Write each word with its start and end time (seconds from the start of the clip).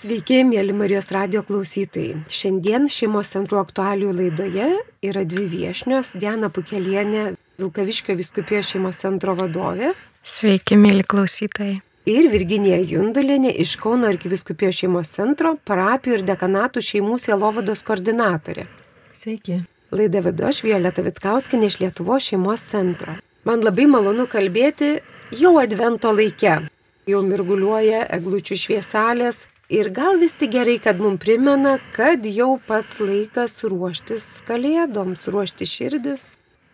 Sveiki, 0.00 0.38
mėly 0.48 0.72
Marijos 0.72 1.10
radio 1.12 1.42
klausytojai. 1.44 2.22
Šiandien 2.32 2.86
šeimos 2.88 3.34
centrų 3.34 3.58
aktualių 3.60 4.14
laidoje 4.16 4.68
yra 5.04 5.24
dvi 5.28 5.42
viešnios- 5.52 6.14
Diana 6.22 6.48
Pukelienė, 6.48 7.34
Vilkaviškio 7.60 8.16
viskupijos 8.16 8.70
šeimos 8.72 8.96
centro 8.96 9.34
vadovė. 9.36 9.90
Sveiki, 10.24 10.78
mėly 10.80 11.04
klausytojai. 11.04 11.82
Ir 12.06 12.30
Virginija 12.32 12.80
Jundulinė 12.80 13.52
iš 13.60 13.76
Kauno 13.76 14.08
arkiviskupijos 14.08 14.80
šeimos 14.80 15.12
centro, 15.12 15.58
parapijų 15.68 16.14
ir 16.14 16.22
dekanatų 16.32 16.80
šeimų 16.80 17.20
sielovados 17.20 17.84
koordinatorė. 17.84 18.66
Sveiki. 19.12 19.66
Laidą 19.92 20.22
vedu 20.22 20.48
aš 20.48 20.62
Violeta 20.62 21.02
Vitkauskinė 21.02 21.66
iš 21.66 21.80
Lietuvo 21.84 22.16
šeimos 22.16 22.60
centro. 22.72 23.18
Man 23.44 23.60
labai 23.60 23.84
malonu 23.84 24.26
kalbėti 24.26 25.02
jau 25.36 25.58
advento 25.60 26.08
laike. 26.08 26.70
Jau 27.06 27.20
mirguliuoja 27.20 28.06
eglučių 28.08 28.56
šviesalės, 28.56 29.49
Ir 29.70 29.86
gal 29.94 30.16
vis 30.18 30.32
tik 30.34 30.50
gerai, 30.50 30.80
kad 30.82 30.98
mums 30.98 31.20
primena, 31.22 31.76
kad 31.94 32.24
jau 32.26 32.56
pats 32.66 32.96
laikas 32.98 33.60
ruoštis 33.62 34.24
kalėdoms, 34.48 35.28
ruošti 35.30 35.68
širdis, 35.70 36.24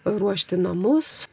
ruošti 0.09 0.57
namus, 0.57 1.27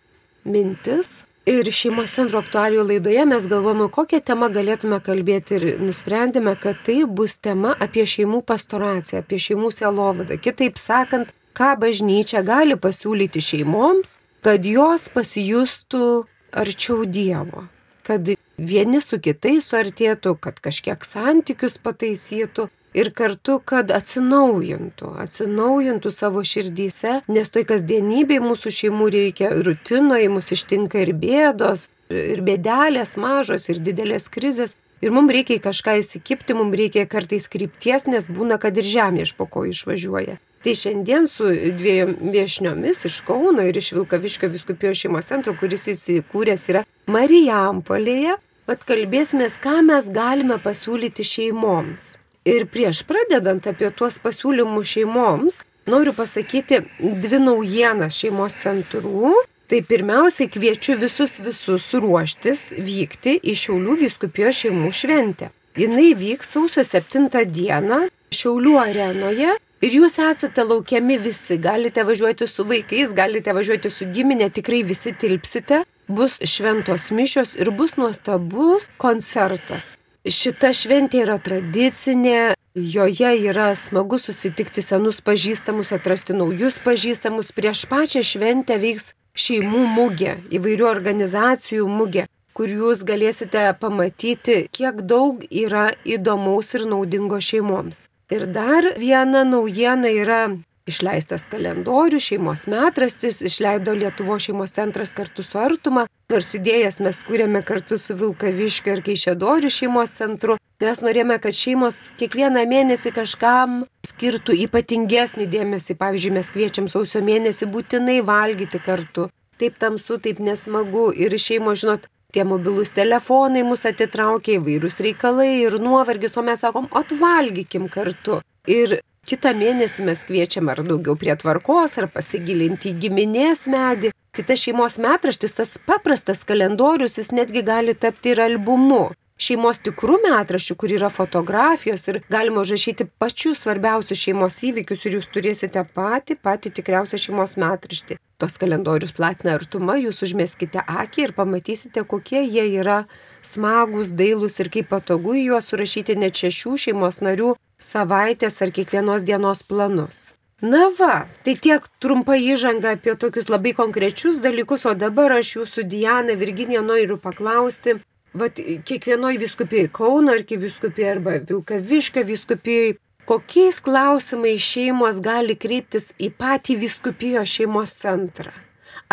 mintis. 0.44 1.22
Ir 1.48 1.68
šeimos 1.72 2.12
centro 2.16 2.42
aktualių 2.44 2.84
laidoje 2.90 3.24
mes 3.32 3.48
galvojame, 3.52 3.88
kokią 3.96 4.20
temą 4.28 4.52
galėtume 4.52 5.00
kalbėti 5.04 5.56
ir 5.56 5.66
nusprendėme, 5.80 6.58
kad 6.60 6.84
tai 6.84 7.02
bus 7.08 7.38
tema 7.40 7.72
apie 7.80 8.04
šeimų 8.12 8.44
pastoraciją, 8.48 9.24
apie 9.24 9.40
šeimų 9.48 9.72
selovadą. 9.72 10.40
Kitaip 10.44 10.80
sakant, 10.80 11.32
ką 11.56 11.74
bažnyčia 11.80 12.44
gali 12.44 12.76
pasiūlyti 12.76 13.40
šeimoms, 13.40 14.18
kad 14.44 14.68
jos 14.68 15.08
pasijustų 15.16 16.06
arčiau 16.52 17.04
Dievo, 17.08 17.70
kad 18.04 18.36
vieni 18.58 19.02
su 19.02 19.20
kitais 19.20 19.68
suartėtų, 19.70 20.38
kad 20.42 20.60
kažkiek 20.64 21.06
santykius 21.06 21.80
pataisytų 21.82 22.70
ir 22.94 23.10
kartu, 23.16 23.58
kad 23.66 23.92
atsinaujintų, 23.94 25.16
atsinaujintų 25.26 26.12
savo 26.14 26.44
širdyse, 26.46 27.22
nes 27.28 27.54
toj 27.54 27.66
kasdienybėje 27.74 28.44
mūsų 28.44 28.74
šeimų 28.80 29.10
reikia 29.18 29.52
rutinoje, 29.66 30.30
mūsų 30.30 30.58
ištinka 30.60 31.02
ir 31.02 31.14
bėdos, 31.18 31.90
ir 32.14 32.44
bėdelės 32.46 33.18
mažos, 33.18 33.70
ir 33.70 33.82
didelės 33.84 34.30
krizės. 34.34 34.78
Ir 35.04 35.12
mums 35.12 35.34
reikia 35.36 35.58
kažką 35.60 35.98
įsikipti, 36.00 36.56
mums 36.56 36.78
reikia 36.80 37.04
kartais 37.12 37.50
krypties, 37.52 38.06
nes 38.08 38.30
būna, 38.32 38.56
kad 38.62 38.78
ir 38.80 38.88
žemė 38.88 39.26
iš 39.26 39.34
po 39.36 39.50
ko 39.52 39.66
išvažiuoja. 39.68 40.38
Tai 40.64 40.74
šiandien 40.80 41.26
su 41.28 41.50
dviem 41.76 42.14
viešniomis 42.32 43.04
iš 43.10 43.18
Kauno 43.28 43.66
ir 43.68 43.76
iš 43.76 43.92
Vilkaviškio 43.98 44.48
viskupijos 44.54 45.02
šeimos 45.02 45.28
centro, 45.28 45.52
kuris 45.60 45.90
įsikūręs 45.92 46.70
yra 46.72 46.86
Marijampolėje, 47.08 48.38
Vat 48.64 48.86
kalbėsime, 48.88 49.50
ką 49.60 49.82
mes 49.84 50.06
galime 50.16 50.56
pasiūlyti 50.64 51.24
šeimoms. 51.28 52.14
Ir 52.48 52.64
prieš 52.72 53.02
pradedant 53.08 53.66
apie 53.68 53.90
tuos 53.92 54.20
pasiūlymus 54.24 54.88
šeimoms, 54.88 55.58
noriu 55.92 56.14
pasakyti 56.16 56.80
dvi 57.26 57.42
naujienas 57.44 58.16
šeimos 58.22 58.56
centrų. 58.62 59.34
Tai 59.68 59.82
pirmiausiai 59.90 60.48
kviečiu 60.52 60.96
visus 61.02 61.36
visus 61.44 61.90
ruoštis 61.98 62.70
vykti 62.80 63.36
į 63.52 63.56
Šiaulių 63.58 63.98
viskupijos 64.04 64.64
šeimų 64.64 64.92
šventę. 64.96 65.52
Jis 65.76 66.18
vyks 66.20 66.56
sausio 66.56 66.84
7 66.88 67.28
dieną 67.52 68.04
Šiaulių 68.32 68.78
arenoje 68.80 69.56
ir 69.84 69.98
jūs 70.00 70.20
esate 70.24 70.64
laukiami 70.64 71.18
visi. 71.20 71.58
Galite 71.58 72.04
važiuoti 72.08 72.48
su 72.48 72.64
vaikais, 72.64 73.16
galite 73.16 73.56
važiuoti 73.56 73.92
su 73.92 74.08
giminė, 74.14 74.52
tikrai 74.54 74.84
visi 74.88 75.12
tilpsite 75.12 75.84
bus 76.08 76.40
šventos 76.44 77.12
mišios 77.12 77.56
ir 77.56 77.72
bus 77.72 77.98
nuostabus 77.98 78.90
koncertas. 78.98 79.98
Šita 80.24 80.72
šventė 80.72 81.26
yra 81.26 81.36
tradicinė, 81.44 82.54
joje 82.76 83.32
yra 83.50 83.74
smagu 83.76 84.18
susitikti 84.20 84.82
senus 84.82 85.20
pažįstamus, 85.22 85.92
atrasti 85.92 86.36
naujus 86.38 86.80
pažįstamus. 86.86 87.52
Prieš 87.52 87.86
pačią 87.92 88.24
šventę 88.24 88.78
vyks 88.80 89.12
šeimų 89.36 89.84
mugė, 89.98 90.38
įvairių 90.54 90.88
organizacijų 90.88 91.90
mugė, 91.90 92.28
kur 92.54 92.70
jūs 92.70 93.04
galėsite 93.04 93.66
pamatyti, 93.82 94.68
kiek 94.72 95.04
daug 95.10 95.44
yra 95.50 95.90
įdomaus 96.06 96.74
ir 96.78 96.88
naudingo 96.88 97.42
šeimoms. 97.42 98.08
Ir 98.34 98.48
dar 98.48 98.94
viena 98.98 99.44
naujiena 99.44 100.10
yra 100.10 100.42
Išleistas 100.84 101.46
kalendorius, 101.48 102.26
šeimos 102.28 102.66
metrastis, 102.68 103.38
išleido 103.42 103.94
Lietuvo 103.96 104.36
šeimos 104.40 104.74
centras 104.76 105.14
kartu 105.16 105.44
su 105.44 105.56
Artuma, 105.60 106.10
nors 106.28 106.50
idėjas 106.58 107.00
mes 107.06 107.22
kūrėme 107.24 107.62
kartu 107.64 107.96
su 107.96 108.18
Vilkaviškiu 108.20 108.98
ir 108.98 109.02
Keišėdoriu 109.06 109.72
šeimos 109.72 110.12
centru. 110.18 110.58
Mes 110.84 111.00
norėjome, 111.00 111.38
kad 111.40 111.56
šeimos 111.56 112.00
kiekvieną 112.20 112.66
mėnesį 112.68 113.14
kažkam 113.16 113.78
skirtų 114.10 114.58
ypatingesnį 114.66 115.48
dėmesį. 115.54 115.96
Pavyzdžiui, 116.02 116.34
mes 116.36 116.52
kviečiam 116.52 116.92
sausio 116.92 117.24
mėnesį 117.24 117.70
būtinai 117.72 118.18
valgyti 118.28 118.84
kartu. 118.84 119.30
Taip 119.64 119.80
tamsu, 119.80 120.20
taip 120.20 120.44
nesmagu 120.44 121.06
ir 121.16 121.38
šeimo, 121.40 121.78
žinot, 121.80 122.10
tie 122.36 122.44
mobilūs 122.44 122.92
telefonai 122.92 123.64
mus 123.64 123.88
atitraukia 123.88 124.58
įvairūs 124.60 125.00
reikalai 125.08 125.50
ir 125.62 125.80
nuovargis, 125.80 126.36
o 126.36 126.44
mes 126.44 126.60
sakom, 126.66 126.92
atvalgykim 126.92 127.88
kartu. 127.94 128.42
Ir 128.68 129.00
Kita 129.24 129.54
mėnesį 129.56 130.04
mes 130.04 130.22
kviečiam 130.28 130.68
ar 130.68 130.82
daugiau 130.84 131.16
prie 131.16 131.32
tvarkos, 131.40 131.96
ar 131.96 132.10
pasigilinti 132.12 132.92
į 132.92 132.98
giminės 133.06 133.70
medį. 133.72 134.12
Tai 134.36 134.44
tas 134.50 134.60
šeimos 134.60 134.98
metraštis, 135.00 135.56
tas 135.56 135.72
paprastas 135.88 136.44
kalendorius, 136.50 137.16
jis 137.22 137.32
netgi 137.32 137.64
gali 137.64 137.96
tapti 137.96 138.34
ir 138.34 138.42
albumu. 138.44 139.14
Šeimos 139.40 139.80
tikrų 139.86 140.20
metraščių, 140.26 140.76
kur 140.76 140.92
yra 140.94 141.08
fotografijos 141.10 142.04
ir 142.12 142.20
galima 142.32 142.62
užrašyti 142.66 143.08
pačius 143.20 143.64
svarbiausius 143.64 144.20
šeimos 144.20 144.60
įvykius 144.68 145.08
ir 145.08 145.18
jūs 145.18 145.32
turėsite 145.32 145.82
patį, 145.96 146.38
patį 146.44 146.76
tikriausią 146.78 147.24
šeimos 147.24 147.56
metraštį. 147.64 148.20
Tos 148.44 148.60
kalendorius 148.60 149.16
platina 149.16 149.56
artuma, 149.56 149.96
jūs 150.04 150.20
užmeskite 150.28 150.84
akį 150.84 151.30
ir 151.30 151.36
pamatysite, 151.38 152.04
kokie 152.04 152.44
jie 152.44 152.68
yra 152.76 153.06
smagus, 153.42 154.12
dailus 154.12 154.60
ir 154.60 154.70
kaip 154.74 154.92
patogu 154.92 155.38
juos 155.40 155.72
surašyti 155.72 156.20
net 156.20 156.44
šešių 156.44 156.80
šeimos 156.88 157.24
narių 157.24 157.54
savaitės 157.84 158.62
ar 158.64 158.72
kiekvienos 158.76 159.26
dienos 159.28 159.64
planus. 159.68 160.32
Na 160.64 160.88
va, 160.96 161.26
tai 161.44 161.58
tiek 161.60 161.84
trumpa 162.00 162.38
įžanga 162.40 162.96
apie 162.96 163.18
tokius 163.20 163.50
labai 163.52 163.74
konkrečius 163.76 164.40
dalykus, 164.40 164.86
o 164.88 164.94
dabar 164.96 165.36
aš 165.42 165.58
jūsų 165.58 165.84
Diana 165.92 166.38
Virginija 166.40 166.82
noriu 166.86 167.20
paklausti, 167.20 167.98
Vat 168.34 168.58
kiekvienoje 168.86 169.38
viskupijoje 169.38 169.88
Kauno 169.94 170.32
arkiviskupijoje 170.32 171.12
arba 171.12 171.32
Vilkaviškio 171.50 172.24
viskupijoje, 172.24 172.96
kokiais 173.26 173.80
klausimais 173.80 174.62
šeimos 174.62 175.20
gali 175.22 175.56
kreiptis 175.56 176.10
į 176.18 176.32
patį 176.42 176.80
viskupijos 176.82 177.54
šeimos 177.54 177.94
centrą. 178.00 178.50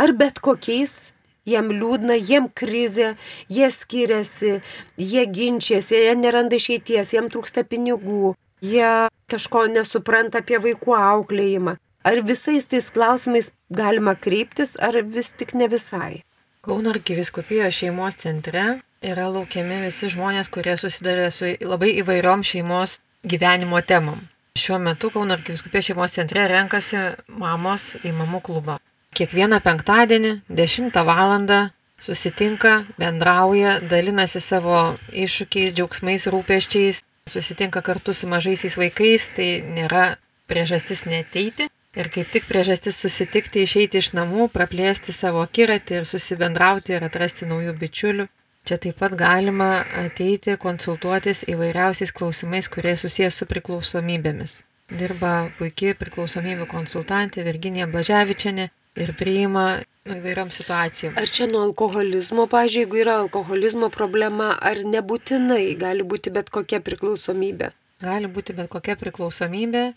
Ar 0.00 0.14
bet 0.16 0.40
kokiais 0.40 1.12
jiem 1.44 1.68
liūdna, 1.68 2.16
jiem 2.16 2.48
krizė, 2.48 3.14
jie 3.52 3.68
skiriasi, 3.70 4.54
jie 4.96 5.26
ginčiasi, 5.26 6.00
jie 6.00 6.16
neranda 6.16 6.56
išeities, 6.56 7.12
jiem 7.12 7.28
trūksta 7.28 7.66
pinigų, 7.68 8.32
jie 8.60 9.08
kažko 9.30 9.66
nesupranta 9.72 10.40
apie 10.42 10.58
vaikų 10.62 10.96
auklėjimą. 10.96 11.76
Ar 12.04 12.22
visais 12.24 12.64
tais 12.64 12.88
klausimais 12.88 13.50
galima 13.68 14.14
kreiptis, 14.16 14.76
ar 14.80 14.96
vis 15.04 15.32
tik 15.36 15.52
ne 15.54 15.68
visai? 15.68 16.22
Kauno 16.64 16.94
arkiviskupijos 16.94 17.76
šeimos 17.76 18.16
centre 18.20 18.64
yra 19.04 19.26
laukiami 19.32 19.82
visi 19.84 20.08
žmonės, 20.12 20.48
kurie 20.52 20.76
susidarė 20.80 21.28
su 21.32 21.52
labai 21.60 21.94
įvairiom 22.00 22.44
šeimos 22.44 22.98
gyvenimo 23.24 23.80
temom. 23.84 24.20
Šiuo 24.56 24.80
metu 24.80 25.10
Kauno 25.12 25.36
arkiviskupijos 25.36 25.90
šeimos 25.90 26.16
centre 26.16 26.46
renkasi 26.48 27.04
mamos 27.28 27.94
į 28.04 28.14
mamų 28.16 28.40
klubą. 28.48 28.78
Kiekvieną 29.16 29.60
penktadienį 29.60 30.40
10 30.48 31.04
val. 31.04 31.70
susitinka, 32.00 32.86
bendrauja, 32.96 33.80
dalinasi 33.84 34.40
savo 34.40 34.96
iššūkiais, 35.12 35.74
džiaugsmais, 35.76 36.24
rūpeščiais, 36.32 37.02
susitinka 37.28 37.82
kartu 37.82 38.14
su 38.14 38.28
mažaisiais 38.30 38.76
vaikais, 38.80 39.28
tai 39.36 39.50
nėra 39.66 40.16
priežastis 40.50 41.04
neteiti. 41.06 41.68
Ir 41.98 42.06
kaip 42.06 42.28
tik 42.30 42.44
priežastis 42.46 42.94
susitikti, 43.02 43.64
išeiti 43.66 43.98
iš 43.98 44.12
namų, 44.14 44.46
praplėsti 44.54 45.10
savo 45.12 45.42
akiratį 45.42 46.00
ir 46.00 46.04
susibendrauti 46.06 46.94
ir 46.94 47.06
atrasti 47.06 47.48
naujų 47.50 47.74
bičiulių. 47.80 48.28
Čia 48.68 48.76
taip 48.78 49.00
pat 49.00 49.16
galima 49.18 49.80
ateiti 49.98 50.54
konsultuotis 50.60 51.42
įvairiausiais 51.50 52.12
klausimais, 52.14 52.68
kurie 52.70 52.94
susijęs 53.00 53.40
su 53.40 53.48
priklausomybėmis. 53.50 54.60
Dirba 54.90 55.50
puikiai 55.58 55.96
priklausomybių 55.98 56.68
konsultantė 56.70 57.42
Virginija 57.46 57.88
Blaževičianė 57.90 58.68
ir 59.02 59.12
priima 59.18 59.80
įvairiom 60.08 60.48
situacijom. 60.48 61.16
Ar 61.20 61.28
čia 61.28 61.46
nuo 61.50 61.60
alkoholizmo, 61.66 62.46
pažiūrėjau, 62.48 62.86
jeigu 62.86 63.00
yra 63.02 63.16
alkoholizmo 63.20 63.90
problema, 63.92 64.54
ar 64.56 64.80
nebūtinai 64.80 65.74
gali 65.80 66.06
būti 66.06 66.32
bet 66.32 66.48
kokia 66.50 66.80
priklausomybė? 66.84 67.72
Gali 68.00 68.30
būti 68.32 68.56
bet 68.56 68.70
kokia 68.72 68.96
priklausomybė, 68.96 69.90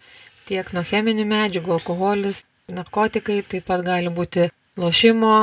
tiek 0.49 0.73
nuo 0.75 0.83
cheminių 0.83 1.23
medžiagų, 1.29 1.77
alkoholis, 1.77 2.43
narkotikai, 2.67 3.41
taip 3.47 3.69
pat 3.69 3.85
gali 3.87 4.11
būti 4.11 4.49
lošimo 4.75 5.35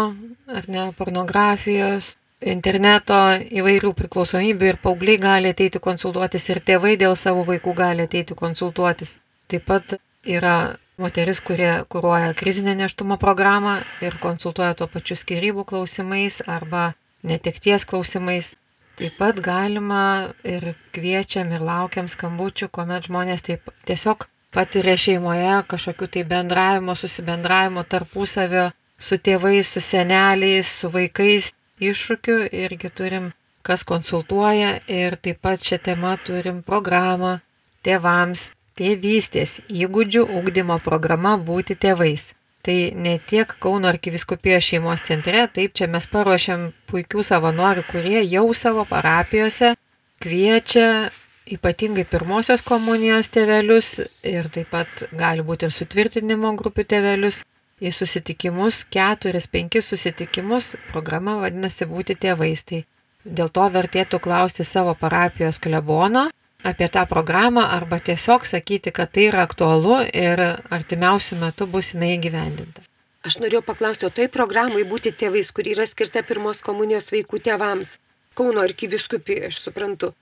ar 0.50 0.68
ne 0.68 0.90
pornografijos, 0.98 2.16
interneto 2.40 3.16
įvairių 3.48 3.94
priklausomybių 3.96 4.68
ir 4.68 4.78
paaugliai 4.82 5.20
gali 5.20 5.54
ateiti 5.54 5.80
konsultuotis 5.80 6.48
ir 6.52 6.60
tėvai 6.64 6.96
dėl 7.00 7.16
savo 7.16 7.44
vaikų 7.48 7.74
gali 7.76 8.04
ateiti 8.08 8.36
konsultuotis. 8.36 9.16
Taip 9.48 9.64
pat 9.68 9.96
yra 10.24 10.76
moteris, 11.00 11.40
kurie 11.40 11.70
kūruoja 11.90 12.34
krizinę 12.38 12.74
neštumo 12.78 13.16
programą 13.20 13.78
ir 14.04 14.16
konsultuoja 14.22 14.76
tuo 14.78 14.88
pačiu 14.92 15.16
skirybų 15.18 15.64
klausimais 15.72 16.40
arba 16.46 16.92
netekties 17.26 17.86
klausimais. 17.88 18.54
Taip 19.00 19.16
pat 19.16 19.38
galima 19.40 20.32
ir 20.44 20.74
kviečiam 20.92 21.52
ir 21.56 21.64
laukiam 21.64 22.08
skambučių, 22.12 22.68
kuomet 22.68 23.08
žmonės 23.08 23.46
taip 23.46 23.72
tiesiog 23.88 24.26
patiria 24.52 24.96
šeimoje 25.00 25.62
kažkokiu 25.70 26.08
tai 26.08 26.24
bendravimo, 26.28 26.94
susibendravimo 26.94 27.84
tarpusavio 27.88 28.68
su 29.00 29.16
tėvais, 29.16 29.64
su 29.72 29.80
seneliais, 29.80 30.68
su 30.68 30.90
vaikais 30.92 31.52
iššūkių 31.80 32.36
irgi 32.52 32.90
turim, 32.92 33.30
kas 33.64 33.84
konsultuoja 33.88 34.80
ir 34.88 35.16
taip 35.16 35.40
pat 35.40 35.64
šią 35.64 35.80
temą 35.88 36.16
turim 36.26 36.60
programą 36.66 37.38
tėvams, 37.86 38.50
tėvystės 38.78 39.58
įgūdžių 39.68 40.26
ugdymo 40.40 40.78
programa 40.84 41.36
būti 41.38 41.76
tėvais. 41.78 42.30
Tai 42.60 42.76
ne 42.92 43.14
tiek 43.24 43.48
Kauno 43.62 43.88
arkiviskupijos 43.88 44.66
šeimos 44.66 45.00
centre, 45.06 45.46
taip 45.48 45.72
čia 45.72 45.88
mes 45.88 46.04
paruošiam 46.12 46.70
puikių 46.90 47.24
savanorių, 47.24 47.86
kurie 47.88 48.20
jau 48.28 48.50
savo 48.52 48.84
parapijose 48.88 49.72
kviečia 50.20 51.08
ypatingai 51.50 52.04
pirmosios 52.04 52.60
komunijos 52.62 53.32
tėvelius 53.32 53.94
ir 54.26 54.50
taip 54.52 54.68
pat 54.74 55.06
gali 55.16 55.42
būti 55.46 55.66
ir 55.66 55.74
sutvirtinimo 55.74 56.52
grupių 56.60 56.84
tėvelius 56.92 57.40
į 57.80 57.92
susitikimus, 57.96 58.84
keturis, 58.92 59.48
penkis 59.48 59.88
susitikimus, 59.88 60.74
programa 60.92 61.38
vadinasi 61.40 61.88
būti 61.88 62.18
tėvais. 62.20 62.62
Tai 62.68 62.82
dėl 63.24 63.48
to 63.48 63.64
vertėtų 63.72 64.20
klausti 64.20 64.68
savo 64.68 64.94
parapijos 65.00 65.58
klebono 65.58 66.28
apie 66.64 66.88
tą 66.88 67.06
programą 67.06 67.64
arba 67.78 68.00
tiesiog 68.00 68.46
sakyti, 68.46 68.92
kad 68.92 69.12
tai 69.12 69.30
yra 69.30 69.42
aktualu 69.46 70.02
ir 70.12 70.40
artimiausių 70.70 71.40
metų 71.44 71.66
bus 71.70 71.94
jinai 71.94 72.14
įgyvendinta. 72.18 72.84
Aš 73.24 73.40
norėjau 73.42 73.64
paklausti, 73.64 74.06
o 74.08 74.10
tai 74.10 74.30
programai 74.32 74.86
būti 74.88 75.12
tėvais, 75.12 75.50
kuri 75.52 75.74
yra 75.74 75.84
skirta 75.88 76.22
pirmos 76.24 76.62
komunijos 76.64 77.12
vaikų 77.12 77.42
tėvams, 77.48 77.98
Kauno 78.34 78.62
arkiviskupijoje, 78.62 79.48
aš 79.50 79.58
suprantu. 79.58 80.12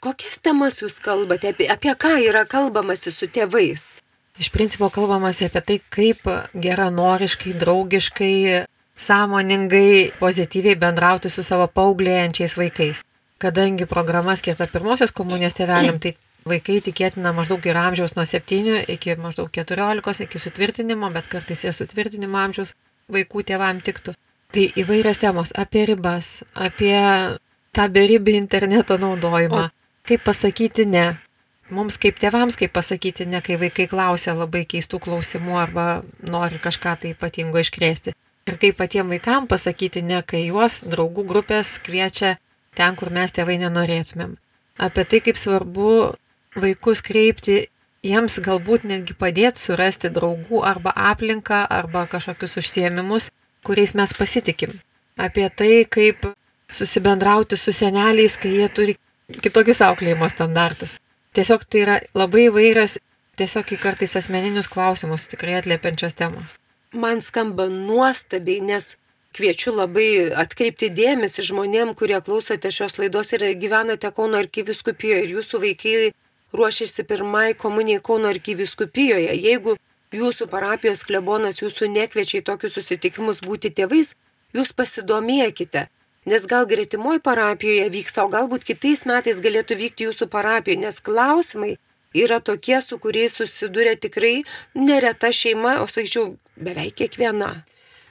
Kokias 0.00 0.38
temas 0.38 0.78
jūs 0.80 1.00
kalbate, 1.02 1.50
apie, 1.50 1.66
apie 1.72 1.92
ką 1.98 2.12
yra 2.22 2.44
kalbamasi 2.46 3.10
su 3.10 3.26
tėvais? 3.32 3.98
Iš 4.38 4.52
principo 4.54 4.90
kalbamas 4.92 5.40
apie 5.42 5.62
tai, 5.64 5.76
kaip 5.96 6.28
geranoriškai, 6.54 7.56
draugiškai, 7.58 8.36
sąmoningai, 9.06 10.12
pozityviai 10.20 10.78
bendrauti 10.78 11.32
su 11.32 11.42
savo 11.42 11.66
paauglėjančiais 11.66 12.56
vaikais. 12.60 13.02
Kadangi 13.38 13.86
programa 13.86 14.36
skirta 14.36 14.66
pirmosios 14.72 15.12
komunijos 15.12 15.56
tėveliam, 15.58 15.98
tai 16.00 16.14
vaikai 16.48 16.78
tikėtina 16.84 17.34
maždaug 17.36 17.66
ir 17.68 17.76
amžiaus 17.76 18.14
nuo 18.16 18.24
7 18.24 18.84
iki 18.94 19.16
maždaug 19.20 19.50
14, 19.52 20.24
iki 20.24 20.40
sutvirtinimo, 20.40 21.10
bet 21.12 21.28
kartais 21.32 21.66
ir 21.66 21.76
sutvirtinimo 21.76 22.40
amžiaus 22.40 22.72
vaikų 23.12 23.44
tėvam 23.50 23.82
tiktų. 23.84 24.16
Tai 24.54 24.64
įvairios 24.80 25.20
temos 25.20 25.52
apie 25.58 25.84
ribas, 25.90 26.40
apie 26.54 26.96
tą 27.76 27.86
beribį 27.92 28.38
interneto 28.38 28.96
naudojimą, 28.96 29.66
o... 29.68 29.94
kaip 30.06 30.24
pasakyti 30.24 30.86
ne, 30.88 31.06
Mums 31.66 31.96
kaip 31.98 32.20
tėvams, 32.22 32.54
kaip 32.54 32.70
pasakyti, 32.76 33.24
ne 33.26 33.40
kai 33.42 33.56
vaikai 33.58 33.88
klausia 33.90 34.36
labai 34.38 34.62
keistų 34.70 35.00
klausimų 35.02 35.56
arba 35.58 35.86
nori 36.22 36.60
kažką 36.62 36.92
tai 37.02 37.10
ypatingo 37.10 37.58
iškrėsti. 37.58 38.14
Ir 38.46 38.58
kaip 38.62 38.76
patiems 38.78 39.10
vaikams 39.10 39.50
pasakyti, 39.50 40.04
ne 40.06 40.20
kai 40.22 40.44
juos 40.44 40.84
draugų 40.86 41.24
grupės 41.26 41.72
kviečia 41.82 42.36
ten, 42.76 42.96
kur 42.98 43.10
mes 43.14 43.32
tėvai 43.32 43.58
nenorėtumėm. 43.64 44.36
Apie 44.76 45.04
tai, 45.08 45.22
kaip 45.24 45.40
svarbu 45.40 45.90
vaikus 46.56 47.02
kreipti, 47.04 47.66
jiems 48.06 48.38
galbūt 48.44 48.84
netgi 48.88 49.16
padėti 49.18 49.62
surasti 49.62 50.10
draugų 50.12 50.62
arba 50.64 50.92
aplinką 51.10 51.64
arba 51.78 52.06
kažkokius 52.10 52.58
užsiemimus, 52.62 53.30
kuriais 53.66 53.96
mes 53.98 54.12
pasitikim. 54.16 54.76
Apie 55.16 55.48
tai, 55.48 55.86
kaip 55.88 56.28
susibendrauti 56.72 57.56
su 57.56 57.72
seneliais, 57.72 58.36
kai 58.36 58.52
jie 58.58 58.68
turi 58.68 58.96
kitokius 59.42 59.82
auklėjimo 59.86 60.28
standartus. 60.30 60.98
Tiesiog 61.36 61.64
tai 61.68 61.82
yra 61.82 61.96
labai 62.16 62.46
įvairios, 62.50 62.98
tiesiog 63.40 63.72
į 63.74 63.80
kartais 63.80 64.16
asmeninius 64.18 64.68
klausimus 64.72 65.26
tikrai 65.32 65.58
atliepiančios 65.60 66.16
temos. 66.16 66.56
Man 66.94 67.20
skamba 67.20 67.66
nuostabiai, 67.72 68.62
nes 68.64 68.94
kviečiu 69.36 69.74
labai 69.76 70.32
atkreipti 70.42 70.88
dėmesį 70.90 71.44
žmonėm, 71.50 71.94
kurie 71.98 72.18
klausote 72.24 72.72
šios 72.72 72.96
laidos 73.00 73.34
ir 73.36 73.44
gyvenate 73.60 74.10
Kauno 74.16 74.40
arkiviskupijoje 74.40 75.26
ir 75.26 75.34
jūsų 75.38 75.60
vaikai 75.64 75.96
ruošiasi 76.56 77.04
pirmai 77.08 77.52
komunijai 77.54 78.02
Kauno 78.04 78.30
arkiviskupijoje. 78.32 79.34
Jeigu 79.36 79.76
jūsų 80.16 80.48
parapijos 80.50 81.04
klebonas 81.04 81.60
jūsų 81.62 81.90
nekviečia 81.92 82.40
į 82.40 82.46
tokius 82.48 82.78
susitikimus 82.78 83.42
būti 83.44 83.72
tėvais, 83.74 84.14
jūs 84.56 84.72
pasidomėkite, 84.72 85.86
nes 86.26 86.46
gal 86.50 86.66
gretimoj 86.66 87.20
parapijoje 87.24 87.90
vyksta, 87.92 88.24
o 88.24 88.32
galbūt 88.32 88.64
kitais 88.64 89.04
metais 89.06 89.42
galėtų 89.42 89.78
vykti 89.82 90.08
jūsų 90.08 90.30
parapijoje, 90.32 90.80
nes 90.86 91.00
klausimai 91.00 91.76
yra 92.16 92.40
tokie, 92.40 92.80
su 92.80 92.98
kuriais 92.98 93.36
susiduria 93.36 93.96
tikrai 94.00 94.42
nereta 94.74 95.32
šeima, 95.32 95.80
o 95.82 95.88
sakyčiau, 95.90 96.36
beveik 96.56 96.96
kiekviena. 97.02 97.52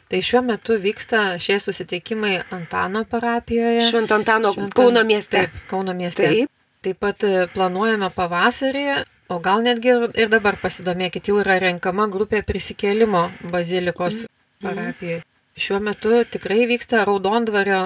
Tai 0.08 0.22
šiuo 0.22 0.42
metu 0.46 0.78
vyksta 0.82 1.40
šie 1.42 1.60
susitikimai 1.60 2.36
Antano 2.54 3.04
parapijoje. 3.10 3.82
Švento 3.90 4.16
Antano 4.16 4.54
Švento... 4.54 4.82
Kauno 4.82 5.04
mieste. 5.04 5.38
Taip, 5.38 5.52
Kauno 5.68 5.94
mieste. 5.94 6.28
Taip. 6.28 6.52
Taip 6.86 7.00
pat 7.02 7.24
e, 7.26 7.48
planuojame 7.50 8.12
pavasarį, 8.14 8.86
o 9.34 9.40
gal 9.42 9.64
netgi 9.66 9.96
ir 10.22 10.30
dabar 10.30 10.60
pasidomėkit, 10.62 11.32
jau 11.32 11.40
yra 11.42 11.58
renkama 11.64 12.06
grupė 12.14 12.44
prisikėlimo 12.46 13.24
bazilikos 13.50 14.28
mm. 14.28 14.34
parapijoje. 14.68 15.24
Šiuo 15.58 15.80
metu 15.82 16.20
tikrai 16.30 16.68
vyksta 16.70 17.02
Raudondvario 17.08 17.82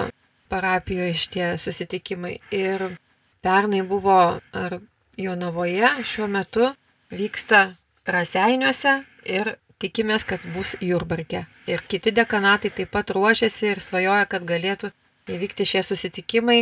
parapijoje 0.52 1.14
šitie 1.22 1.48
susitikimai. 1.62 2.34
Ir 2.52 2.84
pernai 3.40 3.80
buvo 3.86 4.18
ar 4.52 4.78
Jonavoje, 5.16 5.94
šiuo 6.04 6.28
metu 6.28 6.68
vyksta 7.10 7.70
Raseiniuose 8.06 8.98
ir 9.24 9.54
tikimės, 9.80 10.26
kad 10.28 10.46
bus 10.54 10.74
Jurbarke. 10.80 11.44
Ir 11.70 11.82
kiti 11.88 12.12
dekanatai 12.14 12.72
taip 12.74 12.92
pat 12.94 13.10
ruošiasi 13.16 13.72
ir 13.72 13.82
svajoja, 13.82 14.26
kad 14.30 14.44
galėtų 14.48 14.92
įvykti 15.30 15.66
šie 15.72 15.82
susitikimai 15.86 16.60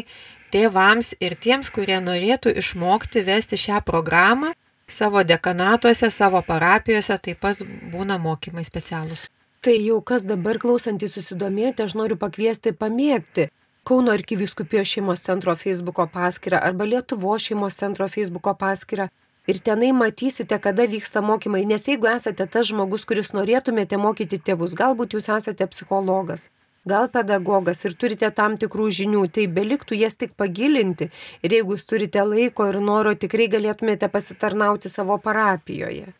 tėvams 0.53 1.15
ir 1.21 1.37
tiems, 1.37 1.71
kurie 1.75 1.99
norėtų 2.03 2.55
išmokti 2.63 3.25
vesti 3.27 3.59
šią 3.61 3.83
programą 3.87 4.55
savo 4.89 5.23
dekanatuose, 5.25 6.11
savo 6.11 6.41
parapijose, 6.43 7.19
taip 7.21 7.43
pat 7.45 7.61
būna 7.93 8.17
mokymai 8.23 8.65
specialūs. 8.65 9.29
Tai 9.61 9.75
jau 9.75 9.99
kas 10.01 10.25
dabar 10.25 10.57
klausantys 10.63 11.17
susidomėti, 11.19 11.85
aš 11.85 11.97
noriu 11.99 12.17
pakviesti 12.17 12.73
pamėgti 12.73 13.51
Kauno 13.89 14.13
arkiviskupijos 14.13 14.91
šeimos 14.93 15.23
centro 15.25 15.55
Facebook'o 15.57 16.05
paskyrą 16.13 16.59
arba 16.61 16.85
Lietuvo 16.85 17.33
šeimos 17.41 17.79
centro 17.81 18.05
Facebook'o 18.13 18.53
paskyrą. 18.61 19.07
Ir 19.49 19.59
tenai 19.65 19.95
matysite, 19.97 20.59
kada 20.61 20.85
vyksta 20.85 21.23
mokymai, 21.25 21.63
nes 21.65 21.87
jeigu 21.89 22.11
esate 22.11 22.45
tas 22.53 22.69
žmogus, 22.69 23.07
kuris 23.09 23.31
norėtumėte 23.33 23.97
mokyti 23.97 24.37
tėvus, 24.45 24.75
galbūt 24.77 25.17
jūs 25.17 25.31
esate 25.33 25.69
psichologas, 25.73 26.51
gal 26.85 27.09
pedagogas 27.15 27.81
ir 27.89 27.97
turite 27.97 28.29
tam 28.41 28.59
tikrų 28.61 28.91
žinių, 28.99 29.25
tai 29.33 29.47
beliktų 29.49 29.97
jas 30.03 30.21
tik 30.21 30.37
pagilinti 30.37 31.09
ir 31.41 31.57
jeigu 31.57 31.79
jūs 31.79 31.89
turite 31.89 32.27
laiko 32.29 32.69
ir 32.69 32.81
noro, 32.91 33.17
tikrai 33.17 33.49
galėtumėte 33.57 34.13
pasitarnauti 34.13 34.93
savo 34.93 35.17
parapijoje. 35.17 36.13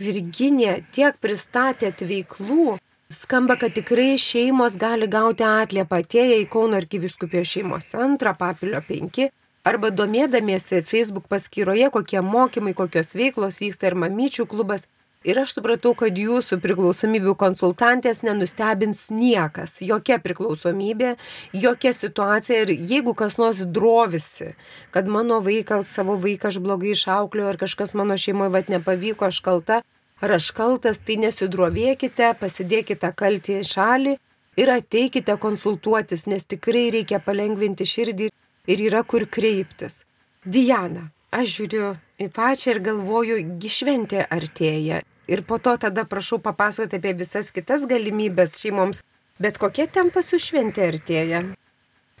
Virginija 0.00 0.80
tiek 0.96 1.20
pristatėt 1.20 2.04
veiklų, 2.08 2.78
Skamba, 3.06 3.54
kad 3.54 3.70
tikrai 3.70 4.16
šeimos 4.18 4.74
gali 4.80 5.06
gauti 5.06 5.44
atliepą 5.46 6.00
atėję 6.02 6.40
į 6.42 6.46
Kauno 6.50 6.80
arkiviskupijos 6.80 7.52
šeimos 7.52 7.92
centrą, 7.92 8.32
papilio 8.34 8.80
5, 8.88 9.28
arba 9.66 9.90
domėdamiesi 9.90 10.82
Facebook 10.86 11.26
paskyroje, 11.32 11.90
kokie 11.94 12.22
mokymai, 12.22 12.74
kokios 12.78 13.16
veiklos 13.18 13.58
vyksta 13.62 13.90
ir 13.90 13.98
mamyčių 13.98 14.46
klubas. 14.50 14.86
Ir 15.26 15.40
aš 15.42 15.56
supratau, 15.56 15.90
kad 15.98 16.14
jūsų 16.14 16.60
priklausomybių 16.62 17.32
konsultantės 17.40 18.20
nenustebins 18.22 19.08
niekas, 19.10 19.80
jokia 19.82 20.20
priklausomybė, 20.22 21.16
jokia 21.50 21.90
situacija. 21.96 22.60
Ir 22.62 22.70
jeigu 22.92 23.16
kas 23.18 23.40
nors 23.42 23.64
drovisi, 23.66 24.52
kad 24.94 25.10
mano 25.10 25.40
vaikas, 25.42 25.90
savo 25.90 26.14
vaiką 26.22 26.52
aš 26.52 26.60
blogai 26.62 26.94
išauklėjau 26.94 27.50
ar 27.50 27.58
kažkas 27.64 27.96
mano 27.98 28.14
šeimoje 28.14 28.54
vad 28.54 28.70
nepavyko, 28.70 29.32
aš 29.32 29.42
kalta, 29.42 29.80
ar 30.22 30.36
aš 30.38 30.52
kaltas, 30.54 31.02
tai 31.02 31.18
nesidrovėkite, 31.24 32.30
pasidėkite 32.38 33.10
kaltį 33.18 33.60
į 33.64 33.68
šalį 33.72 34.16
ir 34.62 34.74
ateikite 34.78 35.34
konsultuotis, 35.42 36.28
nes 36.30 36.46
tikrai 36.46 36.86
reikia 36.94 37.18
palengvinti 37.18 37.88
širdį 37.88 38.30
ir 38.66 38.82
yra 38.88 39.02
kur 39.02 39.26
kreiptis. 39.26 40.04
Diana, 40.44 41.10
aš 41.34 41.58
žiūriu 41.58 41.92
į 42.22 42.30
pačią 42.34 42.76
ir 42.76 42.82
galvoju, 42.86 43.38
gišventė 43.62 44.26
artėja. 44.30 45.02
Ir 45.26 45.42
po 45.42 45.58
to 45.58 45.74
tada 45.82 46.06
prašau 46.06 46.38
papasakoti 46.42 47.00
apie 47.00 47.14
visas 47.18 47.50
kitas 47.54 47.86
galimybės 47.90 48.60
šeimoms. 48.60 49.02
Bet 49.42 49.58
kokia 49.60 49.88
ten 49.90 50.12
pas 50.14 50.30
jūs 50.32 50.46
šventė 50.48 50.86
artėja? 50.86 51.42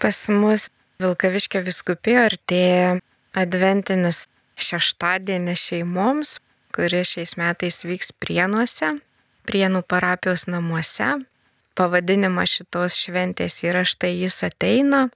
Pas 0.02 0.18
mus 0.28 0.66
Vilkaviškio 1.00 1.62
viskupijo 1.64 2.24
artėja 2.26 2.96
adventinis 3.36 4.26
šeštadienis 4.56 5.60
šeimoms, 5.60 6.38
kuris 6.74 7.14
šiais 7.14 7.36
metais 7.40 7.82
vyks 7.84 8.12
Prienuose, 8.20 8.96
Prienų 9.46 9.84
parapijos 9.86 10.48
namuose. 10.50 11.20
Pavadinimas 11.76 12.56
šitos 12.56 12.96
šventės 12.98 13.60
yra 13.62 13.84
štai 13.86 14.14
jis 14.16 14.40
ateina, 14.48 15.06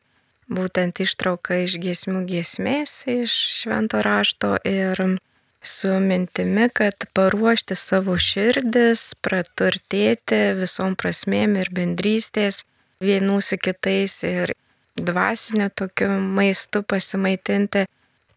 būtent 0.50 1.00
ištrauka 1.04 1.62
iš 1.64 1.78
giesmių 1.82 2.24
giesmės 2.28 2.94
iš 3.10 3.34
švento 3.62 4.02
rašto 4.02 4.56
ir 4.66 5.18
su 5.62 5.92
mintimi, 6.00 6.68
kad 6.72 7.04
paruošti 7.14 7.76
savo 7.76 8.16
širdis, 8.18 9.14
praturtėti 9.20 10.40
visom 10.58 10.96
prasmėm 10.96 11.58
ir 11.60 11.70
bendrystės 11.74 12.64
vienų 13.04 13.40
su 13.44 13.58
kitais 13.60 14.22
ir 14.24 14.54
dvasinio 14.96 15.68
tokiu 15.74 16.10
maistu 16.10 16.82
pasimaitinti, 16.82 17.86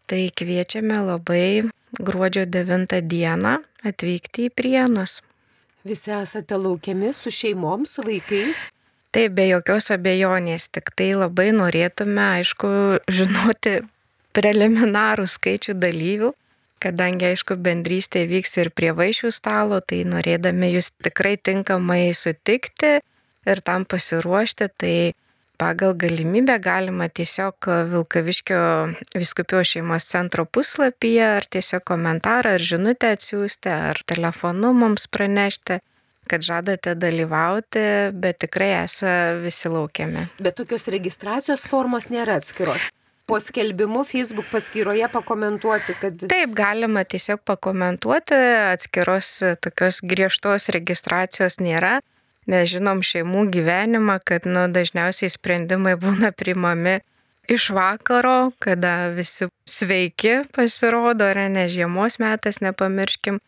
tai 0.06 0.22
kviečiame 0.36 1.00
labai 1.08 1.64
gruodžio 2.00 2.44
9 2.46 3.00
dieną 3.08 3.58
atvykti 3.84 4.48
į 4.48 4.54
Prienus. 4.56 5.20
Visi 5.84 6.12
esate 6.16 6.56
laukiami 6.56 7.12
su 7.12 7.32
šeimom, 7.32 7.84
su 7.86 8.04
vaikais? 8.04 8.68
Taip, 9.14 9.36
be 9.36 9.44
jokios 9.46 9.92
abejonės, 9.94 10.66
tik 10.74 10.90
tai 10.98 11.12
labai 11.14 11.52
norėtume, 11.54 12.22
aišku, 12.40 12.70
žinoti 13.18 13.76
preliminarų 14.34 15.28
skaičių 15.30 15.76
dalyvių, 15.78 16.32
kadangi, 16.82 17.28
aišku, 17.30 17.54
bendrystė 17.62 18.24
vyks 18.26 18.58
ir 18.58 18.72
prie 18.74 18.90
vaišių 18.96 19.30
stalo, 19.32 19.78
tai 19.78 20.02
norėdami 20.08 20.72
jūs 20.74 20.90
tikrai 21.06 21.36
tinkamai 21.38 22.08
sutikti 22.18 22.98
ir 23.46 23.62
tam 23.62 23.86
pasiruošti, 23.86 24.68
tai 24.82 24.96
pagal 25.62 25.94
galimybę 25.94 26.58
galima 26.58 27.06
tiesiog 27.06 27.70
Vilkaviškio 27.94 28.60
viskupio 29.14 29.62
šeimos 29.62 30.10
centro 30.10 30.44
puslapyje 30.44 31.24
ar 31.38 31.46
tiesiog 31.46 31.86
komentarą 31.86 32.56
ar 32.58 32.66
žinutę 32.72 33.14
atsiųsti 33.14 33.70
ar 33.70 34.02
telefonu 34.10 34.74
mums 34.74 35.06
pranešti 35.06 35.78
kad 36.30 36.44
žadate 36.46 36.94
dalyvauti, 36.98 37.84
bet 38.12 38.40
tikrai 38.44 38.72
esame 38.84 39.40
visi 39.44 39.70
laukiami. 39.72 40.28
Bet 40.42 40.58
tokios 40.60 40.88
registracijos 40.92 41.66
formos 41.70 42.10
nėra 42.12 42.38
atskiros. 42.40 42.88
Po 43.24 43.38
skelbimu 43.40 44.02
Facebook 44.04 44.50
paskyroje 44.52 45.06
pakomentuoti, 45.08 45.94
kad... 45.96 46.26
Taip, 46.28 46.50
galima 46.56 47.06
tiesiog 47.08 47.40
pakomentuoti, 47.48 48.36
atskiros 48.74 49.38
tokios 49.64 50.02
griežtos 50.04 50.68
registracijos 50.74 51.56
nėra 51.64 52.00
nežinom 52.50 53.02
šeimų 53.04 53.48
gyvenimą, 53.52 54.18
kad 54.24 54.46
nu, 54.48 54.66
dažniausiai 54.72 55.32
sprendimai 55.32 55.96
būna 56.00 56.32
primami 56.36 56.98
iš 57.48 57.70
vakaro, 57.76 58.52
kada 58.62 59.10
visi 59.16 59.48
sveiki 59.68 60.44
pasirodo, 60.54 61.26
ar 61.28 61.44
ne 61.52 61.66
žiemos 61.72 62.18
metas, 62.22 62.60
nepamirškim. 62.64 63.40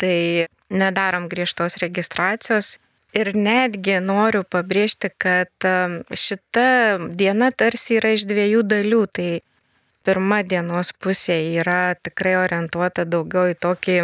Tai 0.00 0.46
nedarom 0.70 1.28
griežtos 1.28 1.76
registracijos. 1.82 2.78
Ir 3.10 3.32
netgi 3.34 3.98
noriu 4.04 4.44
pabrėžti, 4.46 5.10
kad 5.18 5.50
šita 6.14 6.66
diena 7.18 7.50
tarsi 7.50 7.98
yra 7.98 8.14
iš 8.14 8.22
dviejų 8.30 8.62
dalių. 8.70 9.00
Tai 9.10 9.30
pirma 10.06 10.44
dienos 10.46 10.92
pusė 10.94 11.40
yra 11.58 11.96
tikrai 11.98 12.36
orientuota 12.38 13.04
daugiau 13.04 13.50
į 13.50 13.58
tokį, 13.60 13.96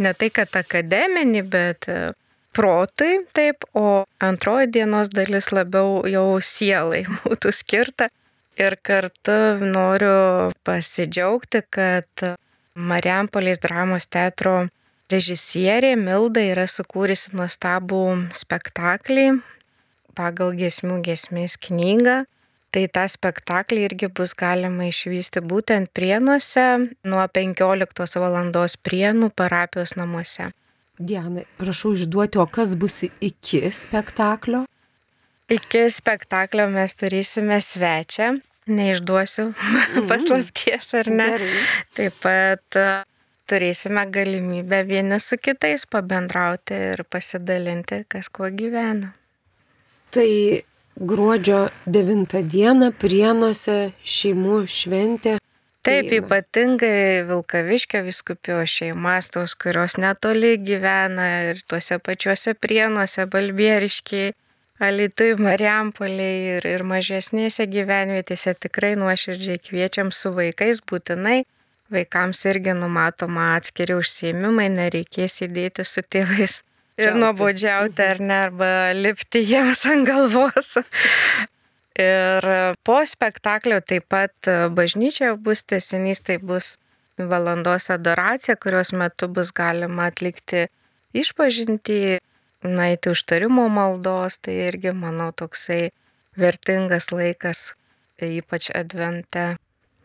ne 0.00 0.14
tai 0.16 0.30
kad 0.32 0.56
akademinį, 0.56 1.44
bet 1.52 1.90
protui, 2.56 3.20
taip, 3.36 3.68
o 3.76 4.04
antroji 4.18 4.70
dienos 4.72 5.12
dalis 5.12 5.52
labiau 5.54 6.02
jau 6.08 6.26
sielai 6.42 7.04
būtų 7.22 7.54
skirta. 7.54 8.10
Ir 8.60 8.76
kartu 8.84 9.36
noriu 9.62 10.50
pasidžiaugti, 10.66 11.62
kad 11.72 12.24
Mariampolės 12.74 13.60
dramos 13.62 14.06
teatro 14.10 14.68
režisierė 15.12 15.94
Milda 15.98 16.42
yra 16.52 16.66
sukūrusi 16.70 17.34
nuostabų 17.36 18.04
spektaklį 18.36 19.40
pagal 20.18 20.54
gesmių 20.58 21.00
gesmės 21.06 21.56
knygą. 21.60 22.24
Tai 22.70 22.84
tą 22.94 23.02
spektaklį 23.10 23.82
irgi 23.88 24.06
bus 24.14 24.30
galima 24.38 24.86
išvysti 24.86 25.42
būtent 25.42 25.90
Prienuose 25.90 26.66
nuo 27.02 27.24
15 27.26 28.20
val. 28.22 28.36
Prienų 28.86 29.30
parapijos 29.34 29.96
namuose. 29.98 30.52
Diana, 31.00 31.42
prašau 31.58 31.96
išduoti, 31.96 32.38
o 32.38 32.46
kas 32.46 32.76
bus 32.78 33.00
iki 33.08 33.64
spektaklio? 33.74 34.66
Iki 35.50 35.88
spektaklio 35.90 36.68
mes 36.70 36.94
turėsime 36.94 37.58
svečią, 37.64 38.36
neišduosiu 38.70 39.48
mm. 39.50 40.06
paslapties 40.10 40.92
ar 41.00 41.10
ne. 41.10 41.30
Gerai. 41.34 41.64
Taip 41.98 42.20
pat 42.22 42.80
turėsime 43.50 44.06
galimybę 44.14 44.84
vieni 44.88 45.20
su 45.20 45.38
kitais 45.38 45.86
pabendrauti 45.90 46.78
ir 46.94 47.04
pasidalinti, 47.10 48.04
kas 48.08 48.30
kuo 48.32 48.48
gyvena. 48.54 49.12
Tai 50.14 50.30
gruodžio 50.96 51.68
9 51.86 52.40
dieną 52.54 52.90
Prienuose 52.98 53.78
šeimų 54.04 54.64
šventė 54.70 55.38
Taip, 55.80 56.10
ypatingai 56.12 57.22
Vilkaviškio 57.24 58.02
viskupijos 58.04 58.68
šeimas, 58.68 59.30
tos, 59.32 59.54
kurios 59.56 59.94
netoli 59.96 60.58
gyvena 60.60 61.28
ir 61.48 61.62
tuose 61.64 61.96
pačiuose 62.04 62.52
prienuose, 62.52 63.24
balbieriškiai, 63.32 64.34
Alitui, 64.80 65.34
Mariampoliai 65.40 66.58
ir, 66.58 66.66
ir 66.68 66.84
mažesnėse 66.88 67.66
gyvenvietėse 67.68 68.54
tikrai 68.60 68.94
nuoširdžiai 69.00 69.60
kviečiam 69.60 70.12
su 70.12 70.32
vaikais 70.36 70.80
būtinai. 70.88 71.42
Vaikams 71.90 72.44
irgi 72.46 72.74
numatoma 72.78 73.54
atskiri 73.58 73.96
užsiemimai, 73.98 74.68
nereikės 74.70 75.40
įdėti 75.46 75.86
su 75.86 76.04
tėvais 76.06 76.60
ir 77.00 77.16
nuobodžiauti 77.18 78.04
ar 78.04 78.20
ne, 78.20 78.36
arba 78.46 78.68
lipti 78.96 79.42
jiems 79.46 79.84
ant 79.90 80.06
galvos. 80.08 80.76
Ir 82.00 82.46
po 82.86 83.00
spektaklio 83.04 83.80
taip 83.84 84.06
pat 84.08 84.48
bažnyčioje 84.72 85.34
bus 85.44 85.64
tesinys, 85.68 86.22
tai 86.24 86.38
bus 86.38 86.76
valandos 87.18 87.90
adoracija, 87.92 88.56
kurios 88.56 88.94
metu 88.96 89.28
bus 89.28 89.50
galima 89.52 90.06
atlikti 90.08 90.68
išpažinti, 91.12 92.20
nueiti 92.64 93.12
užtarimo 93.12 93.66
maldos, 93.68 94.38
tai 94.40 94.56
irgi, 94.70 94.94
manau, 94.96 95.28
toksai 95.36 95.90
vertingas 96.40 97.10
laikas, 97.12 97.72
ypač 98.22 98.70
advente. 98.76 99.56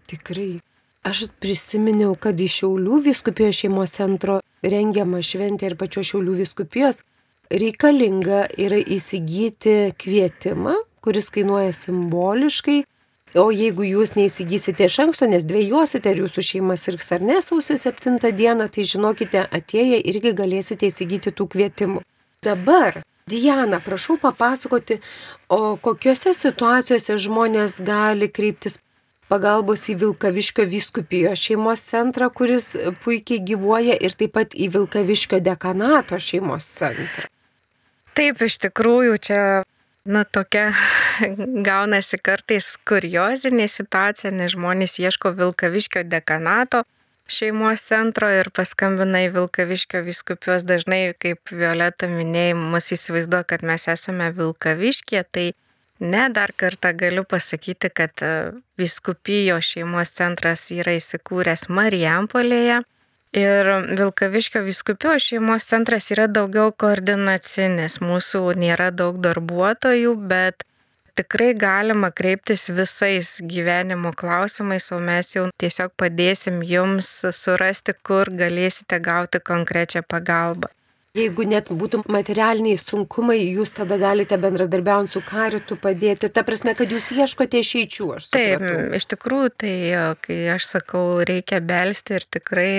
Tikrai. 0.10 0.60
Aš 1.06 1.28
prisiminiau, 1.42 2.16
kad 2.18 2.40
iš 2.42 2.62
Šiaulių 2.62 3.04
viskupijos 3.06 3.62
šeimos 3.62 3.94
centro 3.94 4.40
rengiama 4.66 5.22
šventė 5.22 5.70
ir 5.70 5.78
pačios 5.78 6.10
Šiaulių 6.10 6.40
viskupijos 6.42 7.04
reikalinga 7.54 8.48
yra 8.58 8.82
įsigyti 8.82 9.94
kvietimą 10.02 10.80
kuris 11.06 11.30
kainuoja 11.30 11.74
simboliškai. 11.74 12.84
O 13.36 13.50
jeigu 13.52 13.84
jūs 13.84 14.14
neįsigysite 14.16 14.88
iš 14.88 14.96
anksto, 15.04 15.28
nes 15.30 15.44
dvėjosite, 15.46 16.10
ar 16.10 16.22
jūsų 16.24 16.44
šeima 16.50 16.78
sirgs 16.80 17.12
ar 17.12 17.26
ne 17.30 17.42
sausio 17.44 17.76
7 17.78 18.32
dieną, 18.40 18.70
tai 18.72 18.86
žinokite, 18.92 19.44
atėję 19.58 20.00
irgi 20.12 20.32
galėsite 20.40 20.88
įsigyti 20.88 21.34
tų 21.36 21.50
kvietimų. 21.54 22.02
Dabar, 22.48 23.02
Diana, 23.30 23.82
prašau 23.84 24.16
papasakoti, 24.22 25.02
o 25.52 25.76
kokiuose 25.88 26.32
situacijose 26.38 27.18
žmonės 27.26 27.82
gali 27.84 28.32
kreiptis 28.32 28.80
pagalbos 29.32 29.88
į 29.92 29.98
Vilkaviškio 30.04 30.66
vyskupijos 30.70 31.42
šeimos 31.42 31.84
centrą, 31.86 32.30
kuris 32.30 32.74
puikiai 33.04 33.44
gyvuoja, 33.46 33.98
ir 33.98 34.18
taip 34.18 34.36
pat 34.38 34.54
į 34.54 34.72
Vilkaviškio 34.76 35.42
dekanato 35.46 36.20
šeimos 36.22 36.68
centrą. 36.70 37.30
Taip, 38.16 38.42
iš 38.46 38.62
tikrųjų, 38.64 39.18
čia 39.20 39.40
Na, 40.06 40.22
tokia 40.22 40.68
gaunasi 41.68 42.20
kartais 42.22 42.68
kuriozinė 42.86 43.66
situacija, 43.66 44.30
nes 44.30 44.54
žmonės 44.54 45.00
ieško 45.02 45.32
Vilkaviškio 45.40 46.04
dekanato 46.06 46.84
šeimos 47.26 47.82
centro 47.88 48.30
ir 48.30 48.52
paskambina 48.54 49.24
į 49.26 49.32
Vilkaviškio 49.34 50.04
viskupijos 50.06 50.62
dažnai, 50.70 51.16
kaip 51.18 51.50
Violeta 51.50 52.06
minėjai, 52.12 52.54
mus 52.54 52.92
įsivaizduoja, 52.94 53.48
kad 53.50 53.66
mes 53.66 53.88
esame 53.90 54.30
Vilkaviškė, 54.38 55.24
tai 55.34 55.48
ne, 56.00 56.26
dar 56.34 56.52
kartą 56.58 56.92
galiu 56.98 57.24
pasakyti, 57.24 57.90
kad 57.94 58.26
e, 58.26 58.34
viskupijo 58.78 59.62
šeimos 59.62 60.12
centras 60.18 60.68
yra 60.76 60.98
įsikūręs 61.00 61.70
Marijampolėje 61.70 62.82
Ir 63.36 63.68
Vilkaviškio 64.00 64.62
viskupijos 64.64 65.26
šeimos 65.28 65.66
centras 65.68 66.06
yra 66.14 66.30
daugiau 66.32 66.70
koordinacinis, 66.72 67.98
mūsų 68.00 68.54
nėra 68.56 68.94
daug 68.96 69.18
darbuotojų, 69.20 70.14
bet 70.30 70.64
tikrai 71.20 71.50
galima 71.60 72.14
kreiptis 72.16 72.70
visais 72.72 73.34
gyvenimo 73.44 74.14
klausimais, 74.16 74.88
o 74.96 75.02
mes 75.04 75.34
jau 75.36 75.50
tiesiog 75.60 75.92
padėsim 76.00 76.64
jums 76.64 77.12
surasti, 77.36 77.98
kur 78.08 78.32
galėsite 78.32 79.02
gauti 79.04 79.44
konkrečią 79.44 80.06
pagalbą. 80.08 80.72
Jeigu 81.16 81.46
net 81.48 81.70
būtų 81.72 82.02
materialiniai 82.12 82.76
sunkumai, 82.76 83.38
jūs 83.56 83.72
tada 83.78 83.96
galite 84.02 84.36
bendradarbiaujant 84.36 85.14
su 85.14 85.22
karitu 85.24 85.78
padėti. 85.80 86.28
Ta 86.28 86.44
prasme, 86.44 86.74
kad 86.76 86.92
jūs 86.92 87.14
ieškote 87.16 87.62
išeičių. 87.64 88.08
Taip, 88.36 88.66
iš 89.00 89.08
tikrųjų, 89.14 89.52
tai 89.64 89.76
kai 90.26 90.40
aš 90.58 90.68
sakau, 90.74 91.06
reikia 91.24 91.62
belsti 91.64 92.20
ir 92.20 92.28
tikrai 92.36 92.72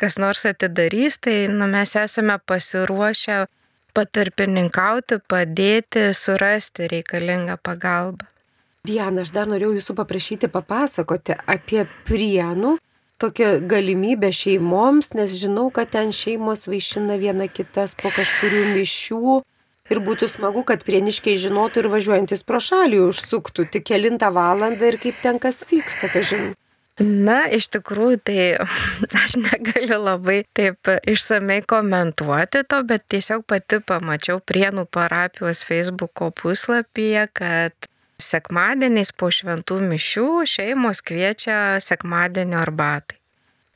kas 0.00 0.16
nors 0.16 0.46
atidarys, 0.48 1.18
tai 1.20 1.44
nu, 1.52 1.68
mes 1.68 1.92
esame 2.00 2.38
pasiruošę 2.48 3.42
patarpininkauti, 3.96 5.20
padėti, 5.28 6.10
surasti 6.16 6.88
reikalingą 6.88 7.58
pagalbą. 7.60 8.28
Diana, 8.88 9.26
aš 9.26 9.34
dar 9.36 9.50
norėjau 9.50 9.74
jūsų 9.76 9.96
paprašyti 9.98 10.48
papasakoti 10.48 11.36
apie 11.44 11.84
prienų 12.08 12.78
tokią 13.20 13.52
galimybę 13.70 14.32
šeimoms, 14.34 15.12
nes 15.18 15.36
žinau, 15.40 15.68
kad 15.74 15.92
ten 15.92 16.14
šeimos 16.16 16.66
vaišina 16.70 17.18
viena 17.20 17.48
kitas 17.48 17.96
po 18.00 18.12
kažkurių 18.16 18.64
mišių. 18.74 19.40
Ir 19.90 19.98
būtų 20.06 20.28
smagu, 20.30 20.62
kad 20.62 20.84
prieniškiai 20.86 21.38
žinotų 21.42 21.82
ir 21.82 21.90
važiuojantis 21.90 22.44
pro 22.46 22.60
šalį 22.62 23.02
užsuktų 23.08 23.66
tik 23.74 23.88
kilintą 23.90 24.30
valandą 24.30 24.92
ir 24.92 25.00
kaip 25.02 25.18
ten 25.24 25.40
kas 25.42 25.64
vyksta, 25.66 26.12
kažin. 26.14 26.52
Na, 27.00 27.46
iš 27.48 27.70
tikrųjų, 27.72 28.20
tai 28.28 28.40
aš 29.24 29.38
negaliu 29.40 29.96
labai 29.98 30.42
taip 30.56 30.90
išsamei 31.08 31.62
komentuoti 31.64 32.62
to, 32.68 32.82
bet 32.86 33.06
tiesiog 33.10 33.46
pati 33.48 33.80
pamačiau 33.80 34.42
Prienų 34.44 34.84
parapijos 34.92 35.64
Facebook'o 35.66 36.30
puslapyje, 36.36 37.26
kad 37.32 37.89
sekmadieniais 38.24 39.12
po 39.16 39.30
šventų 39.34 39.80
mišių 39.90 40.28
šeimos 40.48 41.02
kviečia 41.06 41.80
sekmadienio 41.84 42.60
arbatai. 42.60 43.16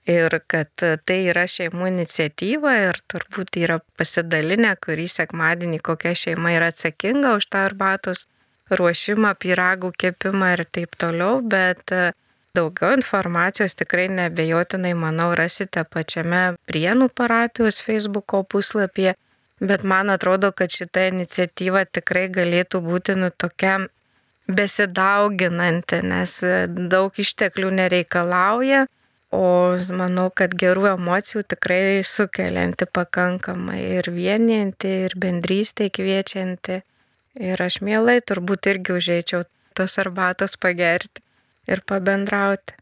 Ir 0.05 0.37
kad 0.53 0.69
tai 1.09 1.17
yra 1.31 1.47
šeimų 1.49 1.87
iniciatyva 1.89 2.75
ir 2.91 2.99
turbūt 3.09 3.57
yra 3.57 3.79
pasidalinę, 3.97 4.75
kurį 4.77 5.07
sekmadienį 5.09 5.81
kokia 5.81 6.13
šeima 6.13 6.53
yra 6.59 6.69
atsakinga 6.75 7.33
už 7.39 7.49
tą 7.49 7.63
arbatos 7.71 8.27
ruošimą, 8.69 9.33
pyragų 9.41 9.95
kepimą 9.97 10.53
ir 10.59 10.65
taip 10.69 10.97
toliau, 11.01 11.41
bet 11.41 11.89
daugiau 12.55 12.93
informacijos 12.99 13.75
tikrai 13.81 14.09
nebejotinai, 14.13 14.93
manau, 14.95 15.33
rasite 15.35 15.85
pačiame 15.89 16.45
Prienų 16.69 17.09
parapijos 17.17 17.81
Facebook'o 17.85 18.45
puslapyje, 18.45 19.17
bet 19.61 19.83
man 19.83 20.13
atrodo, 20.13 20.53
kad 20.53 20.71
šita 20.71 21.09
iniciatyva 21.11 21.85
tikrai 21.91 22.29
galėtų 22.29 22.81
būti 22.85 23.17
nu 23.19 23.33
tokia 23.33 23.79
besidauginanti, 24.49 26.03
nes 26.05 26.37
daug 26.91 27.17
išteklių 27.21 27.71
nereikalauja, 27.79 28.85
o 29.35 29.75
manau, 29.97 30.29
kad 30.31 30.55
gerų 30.55 30.91
emocijų 30.93 31.43
tikrai 31.55 32.05
sukelianti 32.07 32.87
pakankamai 32.87 33.81
ir 33.99 34.11
vienianti, 34.15 34.93
ir 35.09 35.17
bendrystė 35.19 35.91
kviečianti. 35.91 36.83
Ir 37.43 37.59
aš 37.59 37.81
mielai 37.83 38.21
turbūt 38.23 38.69
irgi 38.71 38.95
užėčiau 38.95 39.43
tos 39.75 39.99
arbatos 39.99 40.55
pagerti 40.61 41.25
ir 41.67 41.83
pabendrauti. 41.83 42.77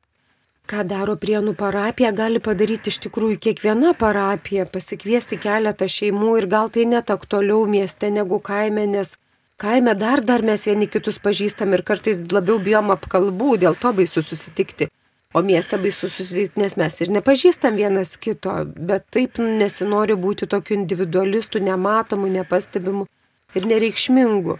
Ką 0.68 0.84
daro 0.86 1.16
Prienų 1.18 1.56
parapija, 1.58 2.12
gali 2.14 2.38
padaryti 2.40 2.92
iš 2.92 3.00
tikrųjų 3.06 3.40
kiekviena 3.42 3.96
parapija, 3.98 4.66
pasikviesti 4.70 5.36
keletą 5.42 5.88
šeimų 5.90 6.36
ir 6.38 6.46
gal 6.52 6.70
tai 6.72 6.84
net 6.88 7.10
aktualiau 7.10 7.64
mieste 7.66 8.12
negu 8.14 8.38
kaime, 8.44 8.86
nes 8.86 9.16
Kaime 9.56 9.94
dar 9.94 10.20
dar 10.20 10.42
mes 10.42 10.66
vieni 10.66 10.88
kitus 10.90 11.18
pažįstam 11.22 11.72
ir 11.76 11.82
kartais 11.86 12.18
labiau 12.32 12.58
bijom 12.58 12.90
apkalbų, 12.94 13.56
dėl 13.62 13.78
to 13.78 13.92
baisu 13.98 14.22
susitikti. 14.24 14.88
O 15.34 15.40
mieste 15.42 15.78
baisu 15.80 16.10
susitikti, 16.12 16.60
nes 16.60 16.76
mes 16.76 17.00
ir 17.00 17.12
nepažįstam 17.14 17.78
vienas 17.80 18.16
kito, 18.20 18.52
bet 18.90 19.06
taip 19.14 19.38
nesinori 19.40 20.16
būti 20.24 20.48
tokiu 20.54 20.76
individualistu, 20.76 21.62
nematomu, 21.62 22.28
nepastebimu 22.34 23.06
ir 23.56 23.68
nereikšmingu. 23.70 24.58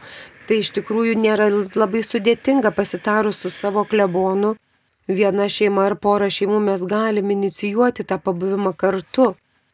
Tai 0.48 0.58
iš 0.62 0.72
tikrųjų 0.78 1.18
nėra 1.20 1.50
labai 1.76 2.02
sudėtinga 2.06 2.72
pasitarus 2.76 3.42
su 3.44 3.50
savo 3.52 3.84
klebonu. 3.88 4.54
Viena 5.08 5.48
šeima 5.50 5.88
ar 5.90 5.98
pora 6.00 6.30
šeimų 6.32 6.62
mes 6.70 6.86
galim 6.88 7.30
inicijuoti 7.34 8.06
tą 8.08 8.18
pabuvimą 8.22 8.72
kartu 8.78 9.32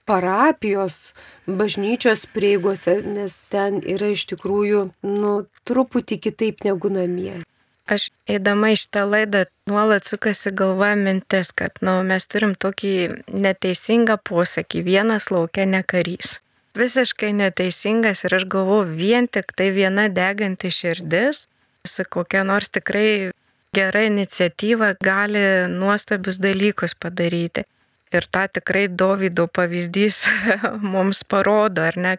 parapijos, 0.08 1.12
bažnyčios 1.46 2.24
prieigose, 2.32 2.98
nes 3.04 3.38
ten 3.52 3.82
yra 3.84 4.10
iš 4.14 4.24
tikrųjų, 4.32 4.88
nu, 5.04 5.34
truputį 5.68 6.18
kitaip 6.28 6.64
negu 6.66 6.90
namie. 6.92 7.42
Aš 7.88 8.10
eidama 8.28 8.74
iš 8.74 8.84
tą 8.92 9.06
laidą 9.08 9.46
nuolat 9.68 10.04
sukasi 10.04 10.52
galva 10.52 10.90
mintis, 10.96 11.54
kad 11.56 11.80
nu, 11.80 12.02
mes 12.04 12.26
turim 12.28 12.52
tokį 12.52 12.92
neteisingą 13.32 14.18
posakį, 14.28 14.84
vienas 14.84 15.30
laukia 15.32 15.64
ne 15.64 15.80
karys. 15.80 16.36
Visiškai 16.78 17.32
neteisingas 17.34 18.26
ir 18.28 18.36
aš 18.36 18.44
galvoju, 18.52 18.92
vien 19.00 19.26
tik 19.26 19.54
tai 19.56 19.70
viena 19.74 20.06
deganti 20.12 20.70
širdis 20.70 21.46
su 21.88 22.04
kokia 22.04 22.44
nors 22.44 22.68
tikrai 22.68 23.32
gera 23.72 24.04
iniciatyva 24.04 24.94
gali 25.00 25.42
nuostabius 25.72 26.38
dalykus 26.44 26.94
padaryti. 26.94 27.64
Ir 28.14 28.24
tą 28.32 28.46
tikrai 28.48 28.88
Davido 28.88 29.46
pavyzdys 29.46 30.22
mums 30.94 31.24
parodo, 31.28 31.84
ar 31.84 31.96
ne, 32.00 32.16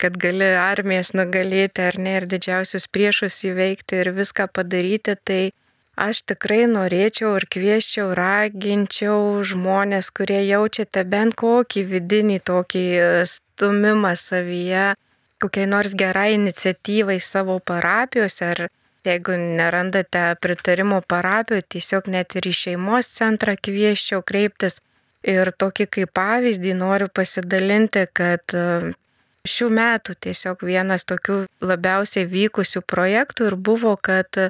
kad 0.00 0.16
gali 0.20 0.48
armijas 0.56 1.12
nugalėti, 1.16 1.84
ar 1.84 1.98
ne, 2.00 2.16
ir 2.20 2.26
didžiausius 2.28 2.88
priešus 2.92 3.40
įveikti 3.48 4.00
ir 4.02 4.12
viską 4.16 4.48
padaryti, 4.52 5.16
tai 5.24 5.42
aš 6.00 6.22
tikrai 6.32 6.64
norėčiau 6.70 7.34
ir 7.38 7.46
kvieščiau, 7.52 8.10
raginčiau 8.16 9.40
žmonės, 9.44 10.10
kurie 10.16 10.40
jaučiate 10.48 11.04
bent 11.04 11.36
kokį 11.40 11.84
vidinį 11.94 12.40
tokį 12.48 12.84
stumimą 13.28 14.14
savyje, 14.16 14.90
kokiai 15.40 15.68
nors 15.68 15.96
gerai 15.96 16.34
iniciatyvai 16.36 17.20
savo 17.20 17.58
parapijose, 17.64 18.52
ar 18.52 18.68
jeigu 19.04 19.36
nerandate 19.40 20.34
pritarimo 20.40 21.00
parapijoje, 21.00 21.64
tiesiog 21.76 22.08
net 22.12 22.36
ir 22.36 22.48
į 22.48 22.54
šeimos 22.62 23.08
centrą 23.16 23.56
kvieščiau 23.56 24.24
kreiptis 24.24 24.80
Ir 25.26 25.50
tokį 25.52 25.86
kaip 25.92 26.14
pavyzdį 26.16 26.72
noriu 26.78 27.10
pasidalinti, 27.12 28.06
kad 28.16 28.54
e, 28.56 28.92
šių 29.44 29.68
metų 29.76 30.16
tiesiog 30.26 30.64
vienas 30.64 31.04
tokių 31.04 31.42
labiausiai 31.60 32.24
vykusių 32.28 32.80
projektų 32.88 33.50
ir 33.50 33.56
buvo, 33.56 33.92
kad 34.00 34.48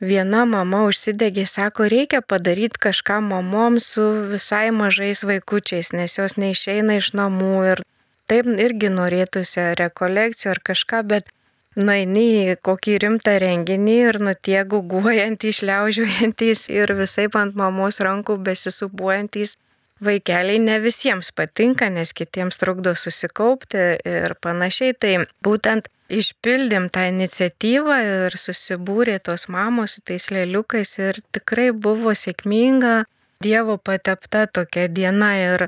viena 0.00 0.44
mama 0.44 0.84
užsidegė, 0.88 1.46
sako, 1.48 1.88
reikia 1.88 2.20
padaryti 2.20 2.80
kažką 2.80 3.20
mamoms 3.24 3.88
su 3.94 4.06
visai 4.32 4.70
mažais 4.76 5.24
vaikučiais, 5.24 5.92
nes 5.96 6.18
jos 6.18 6.36
neišeina 6.36 7.00
iš 7.00 7.12
namų 7.16 7.54
ir 7.72 7.84
taip 8.30 8.46
irgi 8.46 8.92
norėtųsi 8.92 9.72
rekolekcijų 9.80 10.52
ar 10.52 10.60
kažką, 10.70 11.02
bet 11.08 11.32
nueini 11.76 12.52
į 12.52 12.58
kokį 12.64 12.98
rimtą 13.04 13.38
renginį 13.42 13.96
ir 14.10 14.20
nutie 14.20 14.60
guguojantys, 14.68 15.60
šliaužiuojantys 15.60 16.68
ir 16.72 16.92
visai 16.98 17.28
ant 17.40 17.56
mamos 17.56 18.00
rankų 18.04 18.36
besisubuojantys 18.44 19.56
vaikeliai 20.04 20.58
ne 20.62 20.78
visiems 20.82 21.30
patinka, 21.36 21.88
nes 21.92 22.12
kitiems 22.16 22.60
trukdo 22.60 22.94
susikaupti 22.96 23.86
ir 24.08 24.34
panašiai. 24.42 24.96
Tai 24.96 25.14
būtent 25.44 25.88
išpildėm 26.10 26.88
tą 26.94 27.06
iniciatyvą 27.12 27.96
ir 28.06 28.36
susibūrė 28.40 29.20
tos 29.22 29.46
mamos 29.52 29.96
su 29.96 30.04
tais 30.06 30.30
lėliukais 30.34 30.96
ir 30.98 31.22
tikrai 31.34 31.70
buvo 31.72 32.14
sėkminga 32.16 33.04
Dievo 33.40 33.78
patepta 33.80 34.42
tokia 34.46 34.82
diena 34.92 35.30
ir 35.40 35.62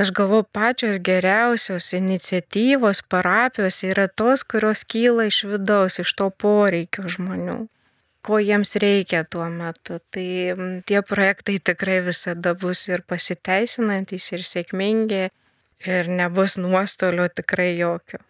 aš 0.00 0.12
galvoju, 0.16 0.46
pačios 0.56 0.96
geriausios 1.04 1.90
iniciatyvos 1.98 3.02
parapijos 3.12 3.82
yra 3.84 4.06
tos, 4.08 4.40
kurios 4.40 4.86
kyla 4.88 5.26
iš 5.28 5.42
vidaus, 5.50 5.98
iš 6.00 6.14
to 6.16 6.30
poreikio 6.44 7.04
žmonių 7.12 7.58
ko 8.22 8.38
jiems 8.38 8.76
reikia 8.82 9.24
tuo 9.24 9.48
metu. 9.50 10.00
Tai 10.12 10.28
tie 10.86 11.02
projektai 11.02 11.58
tikrai 11.58 12.00
visada 12.06 12.54
bus 12.54 12.86
ir 12.88 13.04
pasiteisinantis, 13.08 14.32
ir 14.36 14.46
sėkmingi, 14.46 15.28
ir 15.86 16.10
nebus 16.10 16.58
nuostolio 16.60 17.28
tikrai 17.28 17.72
jokio. 17.78 18.20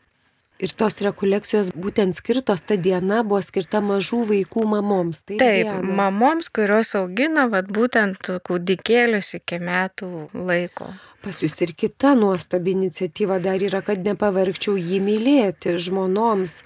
Ir 0.61 0.75
tos 0.77 0.99
rekolekcijos 1.01 1.71
būtent 1.73 2.13
skirtos, 2.13 2.61
ta 2.69 2.77
diena 2.77 3.23
buvo 3.25 3.39
skirta 3.41 3.81
mažų 3.81 4.19
vaikų 4.29 4.67
mamoms. 4.69 5.23
Tai 5.25 5.39
Taip, 5.41 5.71
diena. 5.71 5.95
mamoms, 6.03 6.51
kurios 6.53 6.93
augina 6.99 7.47
vat, 7.49 7.71
būtent 7.73 8.21
kūdikėlius 8.45 9.39
iki 9.39 9.57
metų 9.65 10.29
laiko. 10.37 10.91
Pas 11.25 11.41
jūs 11.41 11.57
ir 11.65 11.73
kita 11.73 12.13
nuostabi 12.17 12.75
iniciatyva 12.77 13.41
dar 13.41 13.65
yra, 13.65 13.81
kad 13.85 14.05
nepavargčiau 14.05 14.77
jį 14.77 15.01
mylėti 15.05 15.79
žmonoms 15.81 16.61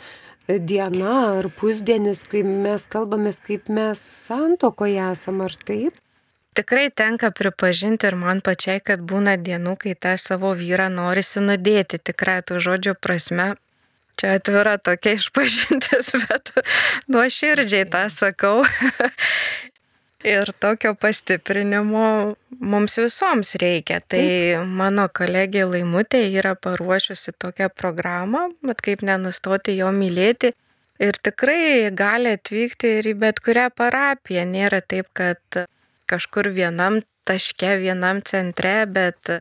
diena 0.48 1.38
ar 1.38 1.48
pusdienis, 1.48 2.24
kai 2.28 2.42
mes 2.44 2.87
kalbamės, 2.92 3.40
kaip 3.44 3.70
mes 3.72 4.00
santokoje 4.00 5.00
esam, 5.11 5.40
ar 5.44 5.54
taip? 5.64 6.00
Tikrai 6.54 6.87
tenka 6.94 7.33
pripažinti 7.35 8.07
ir 8.07 8.14
man 8.14 8.38
pačiai, 8.44 8.78
kad 8.78 9.02
būna 9.02 9.35
dienų, 9.40 9.74
kai 9.80 9.96
tą 9.98 10.14
savo 10.20 10.52
vyrą 10.54 10.87
norisi 10.92 11.42
nudėti, 11.42 11.98
tikrai 11.98 12.42
tų 12.46 12.61
žodžių 12.62 12.94
prasme. 13.00 13.54
Čia 14.14 14.37
atvira 14.38 14.76
tokia 14.78 15.16
išpažintis, 15.18 16.12
bet 16.28 16.52
nuoširdžiai 17.11 17.88
tą 17.90 18.04
sakau. 18.14 18.62
Ir 20.24 20.48
tokio 20.56 20.94
pastiprinimo 20.96 22.34
mums 22.56 22.94
visoms 22.96 23.54
reikia. 23.60 23.98
Tai 24.00 24.22
Taip. 24.22 24.70
mano 24.80 25.04
kolegė 25.12 25.66
Laimutė 25.68 26.22
yra 26.32 26.54
paruošusi 26.56 27.34
tokią 27.37 27.68
programą, 27.68 28.46
bet 28.64 28.80
kaip 28.87 29.04
nenustoti 29.04 29.76
jo 29.76 29.90
mylėti. 29.92 30.54
Ir 31.04 31.18
tikrai 31.20 31.90
gali 31.92 32.32
atvykti 32.38 32.94
ir 33.02 33.10
į 33.12 33.14
bet 33.20 33.42
kurią 33.44 33.66
parapiją. 33.76 34.46
Nėra 34.48 34.80
taip, 34.80 35.10
kad 35.12 35.66
kažkur 36.08 36.48
vienam 36.56 37.02
taške, 37.28 37.76
vienam 37.82 38.22
centre, 38.24 38.76
bet 38.88 39.37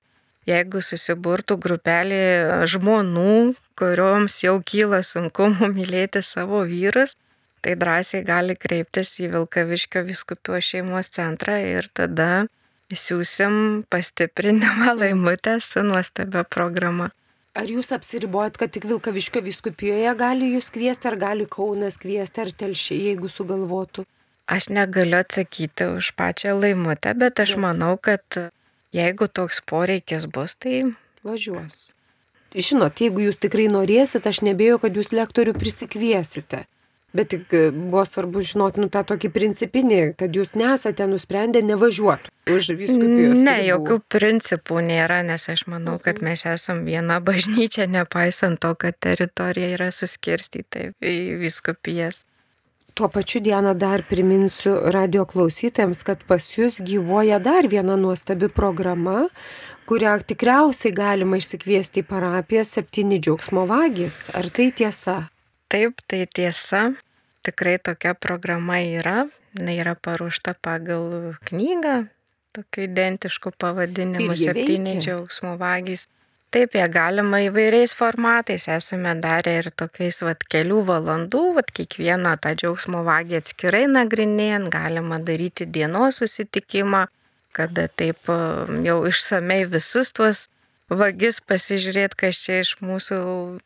jeigu 0.49 0.83
susiburtų 0.83 1.61
grupelė 1.63 2.23
žmonų, 2.67 3.53
kurioms 3.79 4.41
jau 4.43 4.57
kyla 4.59 4.99
sunkumų 5.07 5.71
mylėti 5.77 6.23
savo 6.25 6.65
vyrus, 6.67 7.15
tai 7.63 7.77
drąsiai 7.79 8.23
gali 8.27 8.55
kreiptis 8.59 9.15
į 9.23 9.31
Vilkaviškio 9.33 10.03
viskupio 10.07 10.59
šeimos 10.59 11.09
centrą 11.15 11.57
ir 11.63 11.89
tada 11.95 12.45
siūsim 12.93 13.83
pastiprinimą 13.89 14.93
laimutę 15.01 15.59
su 15.61 15.83
nuostabia 15.83 16.43
programa. 16.43 17.09
Ar 17.53 17.69
jūs 17.69 17.91
apsiribojat, 17.93 18.57
kad 18.57 18.73
tik 18.73 18.87
Vilkaviškio 18.89 19.43
viskupijoje 19.45 20.13
gali 20.17 20.49
jūs 20.55 20.71
kviesti, 20.73 21.07
ar 21.09 21.19
gali 21.21 21.45
Kaunas 21.45 21.99
kviesti, 22.01 22.41
ar 22.41 22.49
telšiai, 22.49 23.11
jeigu 23.11 23.29
sugalvotų? 23.29 24.07
Aš 24.49 24.67
negaliu 24.73 25.19
atsakyti 25.21 25.87
už 25.93 26.11
pačią 26.17 26.57
laimutę, 26.57 27.13
bet 27.15 27.39
aš 27.39 27.55
manau, 27.61 27.93
kad 28.01 28.25
jeigu 28.93 29.29
toks 29.29 29.61
poreikis 29.69 30.25
bus, 30.25 30.57
tai 30.57 30.89
važiuos. 31.23 31.93
Žinot, 32.53 32.99
jeigu 33.01 33.23
jūs 33.27 33.39
tikrai 33.41 33.69
norėsit, 33.71 34.25
aš 34.29 34.43
nebėjau, 34.45 34.81
kad 34.81 34.97
jūs 34.97 35.13
lektorių 35.13 35.55
prisikviesite. 35.57 36.65
Bet 37.13 37.29
tik 37.29 37.53
e, 37.53 37.69
buvo 37.71 38.01
svarbu 38.09 38.41
žinoti, 38.41 38.81
nu, 38.81 38.89
tą 38.89 39.03
tokį 39.05 39.29
principinį, 39.35 39.99
kad 40.17 40.33
jūs 40.33 40.55
nesate 40.57 41.05
nusprendę 41.05 41.61
nevažiuoti 41.61 42.31
už 42.49 42.73
viskupijos. 42.79 43.37
Ne, 43.37 43.59
ribų. 43.59 43.67
jokių 43.69 43.97
principų 44.11 44.81
nėra, 44.89 45.21
nes 45.27 45.45
aš 45.53 45.67
manau, 45.69 45.99
kad 46.01 46.17
mhm. 46.17 46.31
mes 46.31 46.45
esam 46.49 46.83
viena 46.89 47.21
bažnyčia, 47.23 47.85
nepaisant 47.85 48.59
to, 48.65 48.73
kad 48.75 48.97
teritorija 48.97 49.75
yra 49.77 49.91
suskirstyta 49.93 50.89
į 50.99 51.17
viskupijas. 51.43 52.23
Tuo 52.93 53.07
pačiu 53.09 53.39
dieną 53.41 53.73
dar 53.73 54.03
priminsiu 54.05 54.75
radio 54.93 55.23
klausytojams, 55.25 56.03
kad 56.05 56.21
pas 56.29 56.45
jūs 56.53 56.77
gyvoja 56.85 57.39
dar 57.41 57.65
viena 57.65 57.95
nuostabi 57.97 58.51
programa, 58.53 59.31
kurią 59.89 60.19
tikriausiai 60.29 60.93
galima 60.93 61.39
išsikviesti 61.41 62.03
į 62.03 62.09
parapiją 62.09 62.61
septyni 62.69 63.17
džiaugsmo 63.17 63.65
vagys. 63.65 64.27
Ar 64.37 64.49
tai 64.53 64.69
tiesa? 64.77 65.32
Taip, 65.73 66.03
tai 66.07 66.27
tiesa. 66.29 66.91
Tikrai 67.43 67.79
tokia 67.81 68.13
programa 68.13 68.77
yra. 68.85 69.23
Jis 69.57 69.79
yra 69.81 69.95
paruošta 69.97 70.53
pagal 70.61 71.33
knygą, 71.49 72.07
tokiu 72.53 72.85
identišku 72.85 73.51
pavadinimu 73.57 74.35
Septyni 74.37 74.99
džiaugsmo 75.01 75.55
vagys. 75.57 76.07
Taip, 76.53 76.75
jie 76.77 76.85
galima 76.93 77.39
įvairiais 77.41 77.95
formatais. 77.97 78.67
Esame 78.69 79.15
darę 79.17 79.55
ir 79.63 79.71
tokiais 79.73 80.21
vat, 80.21 80.45
kelių 80.45 80.83
valandų, 80.85 81.41
vat, 81.57 81.73
kiekvieną 81.73 82.35
tą 82.41 82.53
džiaugsmo 82.53 83.01
vagį 83.07 83.39
atskirai 83.41 83.87
nagrinėjant, 83.89 84.69
galima 84.73 85.17
daryti 85.17 85.65
dienos 85.65 86.21
susitikimą, 86.21 87.07
kada 87.57 87.87
taip 87.89 88.29
jau 88.85 88.99
išsamei 89.09 89.65
visus 89.65 90.13
tuos 90.13 90.47
vagis 90.93 91.41
pasižiūrėti, 91.41 92.21
kas 92.21 92.45
čia 92.45 92.61
iš 92.61 92.75
mūsų, 92.85 93.19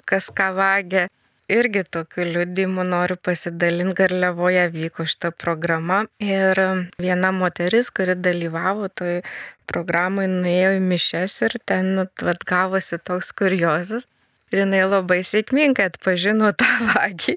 kas 0.08 0.32
ką 0.32 0.54
vagia 0.56 1.10
irgi 1.50 1.84
tokiu 1.84 2.26
liudimu 2.26 2.84
noriu 2.84 3.16
pasidalinti, 3.16 3.96
Garliavoje 3.96 4.68
vyko 4.74 5.06
šita 5.08 5.32
programa 5.32 6.04
ir 6.20 6.60
viena 7.00 7.32
moteris, 7.32 7.90
kuri 7.90 8.16
dalyvavo 8.20 8.90
toj 8.92 9.22
programai, 9.68 10.28
nuėjo 10.32 10.76
į 10.78 10.84
mišes 10.84 11.42
ir 11.48 11.58
ten 11.66 12.06
vat, 12.22 12.44
gavosi 12.48 13.00
toks 13.00 13.32
kuriozas. 13.32 14.08
Ir 14.52 14.64
jinai 14.64 14.86
labai 14.88 15.24
sėkmingai 15.28 15.90
atpažino 15.92 16.54
tą 16.56 16.70
vagį, 16.94 17.36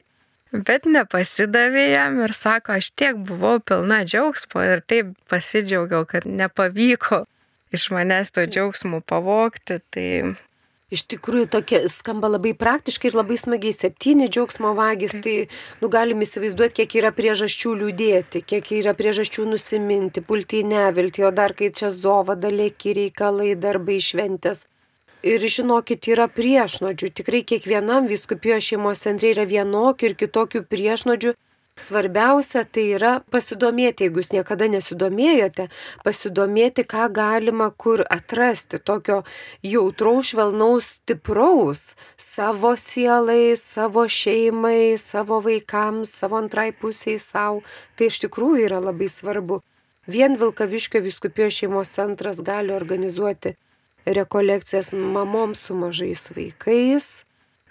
bet 0.55 0.87
nepasidavė 0.87 1.89
jam 1.91 2.21
ir 2.23 2.35
sako, 2.35 2.79
aš 2.79 2.93
tiek 2.95 3.19
buvau 3.19 3.59
pilna 3.59 4.05
džiaugsmo 4.07 4.63
ir 4.67 4.83
taip 4.87 5.17
pasidžiaugiau, 5.31 6.07
kad 6.07 6.27
nepavyko 6.27 7.25
iš 7.75 7.91
manęs 7.95 8.31
to 8.35 8.47
džiaugsmo 8.47 9.03
pavokti. 9.07 9.81
Tai 9.91 10.09
Iš 10.91 11.05
tikrųjų, 11.07 11.47
tokia 11.53 11.85
skamba 11.87 12.27
labai 12.27 12.51
praktiškai 12.59 13.13
ir 13.13 13.17
labai 13.21 13.37
smagiai. 13.39 13.71
Septyni 13.77 14.27
džiaugsmo 14.27 14.73
vagys, 14.75 15.15
tai 15.23 15.35
nu, 15.79 15.91
galim 15.93 16.25
įsivaizduoti, 16.27 16.81
kiek 16.81 16.97
yra 16.99 17.13
priežasčių 17.15 17.77
liūdėti, 17.85 18.43
kiek 18.43 18.73
yra 18.81 18.97
priežasčių 18.99 19.47
nusiminti, 19.53 20.25
pulti 20.27 20.65
į 20.65 20.67
neviltį, 20.73 21.29
o 21.29 21.31
dar 21.31 21.55
kai 21.55 21.71
čia 21.71 21.93
zova, 21.95 22.35
dalėki 22.35 22.97
reikalai, 22.99 23.53
darbai 23.55 24.01
šventės. 24.03 24.67
Ir 25.23 25.45
žinokit, 25.53 26.09
yra 26.11 26.27
priešnodžių. 26.33 27.13
Tikrai 27.21 27.45
kiekvienam 27.47 28.11
viskupijos 28.11 28.67
šeimos 28.73 29.05
centre 29.05 29.31
yra 29.35 29.45
vienokių 29.47 30.11
ir 30.11 30.19
kitokių 30.25 30.65
priešnodžių 30.67 31.37
Svarbiausia 31.81 32.67
tai 32.69 32.85
yra 32.97 33.13
pasidomėti, 33.33 34.05
jeigu 34.05 34.21
jūs 34.21 34.33
niekada 34.35 34.69
nesidomėjote, 34.69 35.69
pasidomėti, 36.05 36.85
ką 36.85 37.07
galima 37.17 37.71
kur 37.73 38.03
atrasti, 38.05 38.81
tokio 38.85 39.23
jautraus, 39.65 40.33
švelnaus, 40.35 40.91
stipraus 41.01 41.95
savo 42.21 42.75
sielai, 42.77 43.57
savo 43.57 44.05
šeimai, 44.05 44.99
savo 45.01 45.41
vaikams, 45.47 46.13
savo 46.21 46.41
antrai 46.43 46.71
pusiai 46.77 47.17
savo. 47.23 47.65
Tai 47.97 48.11
iš 48.13 48.21
tikrųjų 48.27 48.69
yra 48.69 48.83
labai 48.85 49.09
svarbu. 49.09 49.63
Vien 50.11 50.37
Vilkaviškio 50.41 51.01
viskupijos 51.05 51.57
šeimos 51.63 51.97
centras 51.97 52.41
gali 52.45 52.73
organizuoti 52.77 53.57
rekolekcijas 54.05 54.93
mamoms 54.93 55.67
su 55.67 55.75
mažais 55.75 56.31
vaikais, 56.37 57.25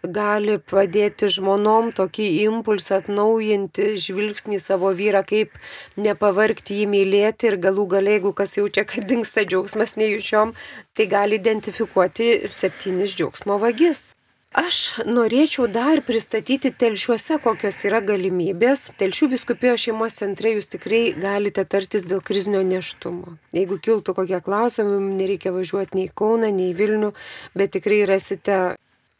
gali 0.04 0.58
padėti 0.60 1.30
žmonom 1.32 1.92
tokį 1.98 2.28
impulsą 2.46 3.00
atnaujinti 3.02 3.96
žvilgsnį 4.00 4.60
savo 4.64 4.94
vyrą, 4.96 5.24
kaip 5.28 5.58
nepavargti 5.98 6.82
jį 6.82 6.86
mylėti 6.94 7.52
ir 7.52 7.60
galų 7.62 7.88
galiai, 7.96 8.20
jeigu 8.20 8.36
kas 8.38 8.58
jaučia, 8.58 8.86
kad 8.88 9.10
dinksta 9.10 9.44
džiaugsmas 9.48 9.98
nejučiom, 10.00 10.56
tai 10.96 11.10
gali 11.12 11.42
identifikuoti 11.42 12.32
septynis 12.54 13.16
džiaugsmo 13.16 13.60
vagis. 13.62 14.14
Aš 14.50 15.04
norėčiau 15.06 15.68
dar 15.70 16.00
pristatyti 16.02 16.72
telšiuose, 16.74 17.36
kokios 17.44 17.84
yra 17.86 18.00
galimybės. 18.02 18.88
Telšių 18.98 19.30
viskupijos 19.36 19.84
šeimos 19.86 20.18
centre 20.18 20.56
jūs 20.56 20.72
tikrai 20.74 21.14
galite 21.14 21.62
tartis 21.70 22.08
dėl 22.10 22.24
krizinio 22.26 22.64
neštumo. 22.66 23.38
Jeigu 23.54 23.78
kiltų 23.78 24.16
kokie 24.18 24.42
klausimai, 24.42 24.98
nereikia 25.22 25.54
važiuoti 25.54 26.00
nei 26.00 26.10
į 26.10 26.16
Kauną, 26.18 26.50
nei 26.50 26.72
į 26.72 26.78
Vilnių, 26.82 27.12
bet 27.54 27.78
tikrai 27.78 28.02
rasite 28.10 28.58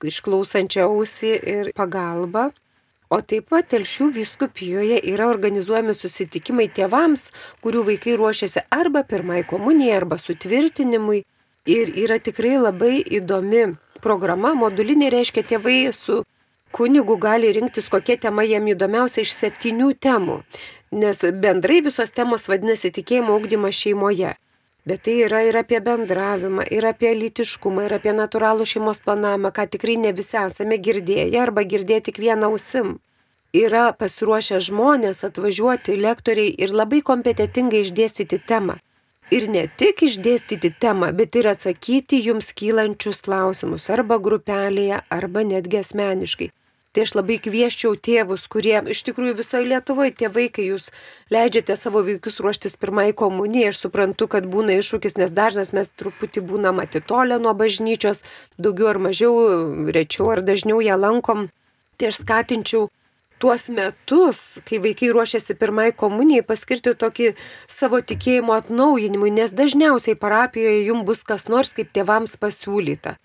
išklausančią 0.08 0.88
ausį 0.88 1.34
ir 1.54 1.72
pagalbą. 1.76 2.50
O 3.10 3.18
taip 3.26 3.48
pat 3.50 3.72
Telšių 3.74 4.12
viskupijoje 4.14 5.00
yra 5.12 5.28
organizuojami 5.32 5.96
susitikimai 5.98 6.68
tėvams, 6.70 7.32
kurių 7.66 7.82
vaikai 7.88 8.14
ruošiasi 8.22 8.68
arba 8.70 9.02
pirmai 9.02 9.42
komunijai, 9.50 9.96
arba 9.98 10.20
sutvirtinimui. 10.22 11.24
Ir 11.70 11.90
yra 11.98 12.20
tikrai 12.22 12.60
labai 12.62 13.00
įdomi 13.02 13.64
programa, 14.02 14.54
modulinė 14.58 15.10
reiškia 15.14 15.44
tėvai 15.50 15.80
su 15.94 16.22
kunigu 16.72 17.18
gali 17.18 17.50
rinktis, 17.54 17.90
kokia 17.90 18.18
tema 18.18 18.46
jam 18.46 18.70
įdomiausia 18.70 19.26
iš 19.26 19.34
septynių 19.34 19.90
temų. 19.98 20.44
Nes 20.92 21.26
bendrai 21.42 21.82
visos 21.86 22.14
temos 22.14 22.48
vadinasi 22.50 22.94
tikėjimo 22.94 23.34
augdymas 23.36 23.78
šeimoje. 23.78 24.36
Bet 24.88 25.04
tai 25.06 25.16
yra 25.26 25.42
ir 25.44 25.58
apie 25.60 25.80
bendravimą, 25.84 26.64
ir 26.72 26.86
apie 26.88 27.12
litiškumą, 27.18 27.86
ir 27.88 27.98
apie 28.00 28.14
natūralų 28.16 28.66
šeimos 28.72 29.02
planavimą, 29.06 29.52
ką 29.52 29.68
tikrai 29.76 29.98
ne 30.00 30.14
visi 30.16 30.38
esame 30.40 30.80
girdėję 30.80 31.42
arba 31.42 31.66
girdėję 31.68 32.02
tik 32.10 32.20
vieną 32.24 32.52
ausim. 32.54 33.00
Yra 33.54 33.90
pasiruošę 33.98 34.60
žmonės 34.62 35.24
atvažiuoti, 35.26 35.98
lektoriai 35.98 36.54
ir 36.64 36.72
labai 36.72 37.02
kompetitingai 37.02 37.82
išdėstyti 37.86 38.40
temą. 38.46 38.78
Ir 39.34 39.50
ne 39.50 39.68
tik 39.78 40.04
išdėstyti 40.06 40.72
temą, 40.82 41.12
bet 41.18 41.36
ir 41.36 41.50
atsakyti 41.52 42.22
jums 42.26 42.54
kylančius 42.54 43.22
klausimus 43.26 43.90
arba 43.94 44.18
grupelėje, 44.18 45.02
arba 45.10 45.44
netgi 45.46 45.82
asmeniškai. 45.84 46.50
Tai 47.00 47.06
aš 47.08 47.14
labai 47.16 47.38
kvieščiau 47.40 47.94
tėvus, 47.96 48.42
kurie 48.52 48.74
iš 48.92 49.00
tikrųjų 49.08 49.38
visoje 49.38 49.68
Lietuvoje 49.72 50.12
tėvai, 50.20 50.50
kai 50.52 50.66
jūs 50.66 50.90
leidžiate 51.32 51.78
savo 51.80 52.02
vaikus 52.04 52.42
ruoštis 52.44 52.74
pirmai 52.76 53.14
komunijai, 53.16 53.70
aš 53.72 53.86
suprantu, 53.86 54.28
kad 54.34 54.44
būna 54.52 54.76
iššūkis, 54.82 55.16
nes 55.22 55.32
dažnas 55.32 55.72
mes 55.72 55.88
truputį 55.96 56.44
būnam 56.50 56.82
atitolę 56.84 57.38
nuo 57.40 57.54
bažnyčios, 57.56 58.26
daugiau 58.60 58.90
ar 58.92 59.00
mažiau, 59.06 59.38
rečiau 59.96 60.28
ar 60.34 60.44
dažniau 60.44 60.82
ją 60.84 61.00
lankom. 61.00 61.48
Tai 61.96 62.12
aš 62.12 62.20
skatinčiau 62.26 62.90
tuos 63.40 63.70
metus, 63.72 64.44
kai 64.68 64.84
vaikai 64.84 65.14
ruošiasi 65.16 65.56
pirmai 65.56 65.94
komunijai, 66.04 66.44
paskirti 66.52 66.98
tokį 67.00 67.32
savo 67.72 68.04
tikėjimo 68.04 68.60
atnaujinimui, 68.60 69.32
nes 69.40 69.56
dažniausiai 69.56 70.20
parapijoje 70.20 70.84
jums 70.92 71.08
bus 71.08 71.24
kas 71.24 71.48
nors 71.48 71.72
kaip 71.80 71.96
tėvams 71.96 72.36
pasiūlyta 72.44 73.16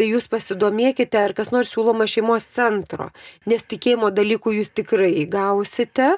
tai 0.00 0.08
jūs 0.08 0.30
pasidomėkite, 0.32 1.20
ar 1.20 1.36
kas 1.36 1.52
nors 1.52 1.74
siūloma 1.74 2.06
šeimos 2.08 2.48
centro, 2.48 3.10
nes 3.44 3.68
tikėjimo 3.68 4.08
dalykų 4.16 4.56
jūs 4.56 4.72
tikrai 4.80 5.12
gausite. 5.28 6.14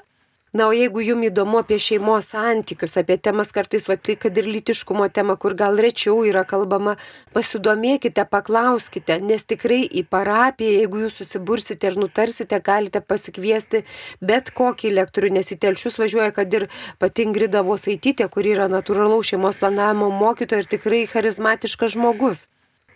Na, 0.52 0.66
o 0.68 0.72
jeigu 0.76 1.00
jums 1.00 1.30
įdomu 1.30 1.62
apie 1.62 1.78
šeimos 1.80 2.26
santykius, 2.28 2.98
apie 3.00 3.16
temas 3.16 3.54
kartais, 3.56 3.86
va, 3.88 3.94
tai 3.96 4.18
kad 4.20 4.36
ir 4.36 4.44
litiškumo 4.52 5.06
tema, 5.08 5.32
kur 5.40 5.54
gal 5.56 5.78
rečiau 5.80 6.26
yra 6.28 6.42
kalbama, 6.44 6.98
pasidomėkite, 7.32 8.26
paklauskite, 8.28 9.16
nes 9.24 9.48
tikrai 9.48 9.80
į 9.88 10.02
parapiją, 10.12 10.74
jeigu 10.82 11.00
jūs 11.06 11.16
susibursite 11.22 11.88
ir 11.88 11.96
nutarsite, 11.96 12.58
galite 12.60 13.00
pasikviesti 13.00 13.80
bet 14.20 14.52
kokį 14.52 14.92
lektorių, 14.98 15.32
nes 15.38 15.54
į 15.56 15.58
telšius 15.64 15.96
važiuoja, 16.02 16.34
kad 16.36 16.52
ir 16.52 16.68
pati 17.00 17.24
Ingrida 17.24 17.64
Vosaitytė, 17.64 18.28
kuri 18.28 18.52
yra 18.52 18.68
natūralaus 18.68 19.32
šeimos 19.32 19.56
planavimo 19.56 20.12
mokytoja 20.20 20.66
ir 20.66 20.70
tikrai 20.76 21.06
charizmatiškas 21.08 21.96
žmogus. 21.96 22.44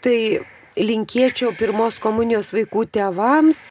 Tai 0.04 0.18
linkėčiau 0.76 1.54
pirmos 1.56 1.98
komunijos 2.02 2.52
vaikų 2.52 2.86
tėvams 2.92 3.70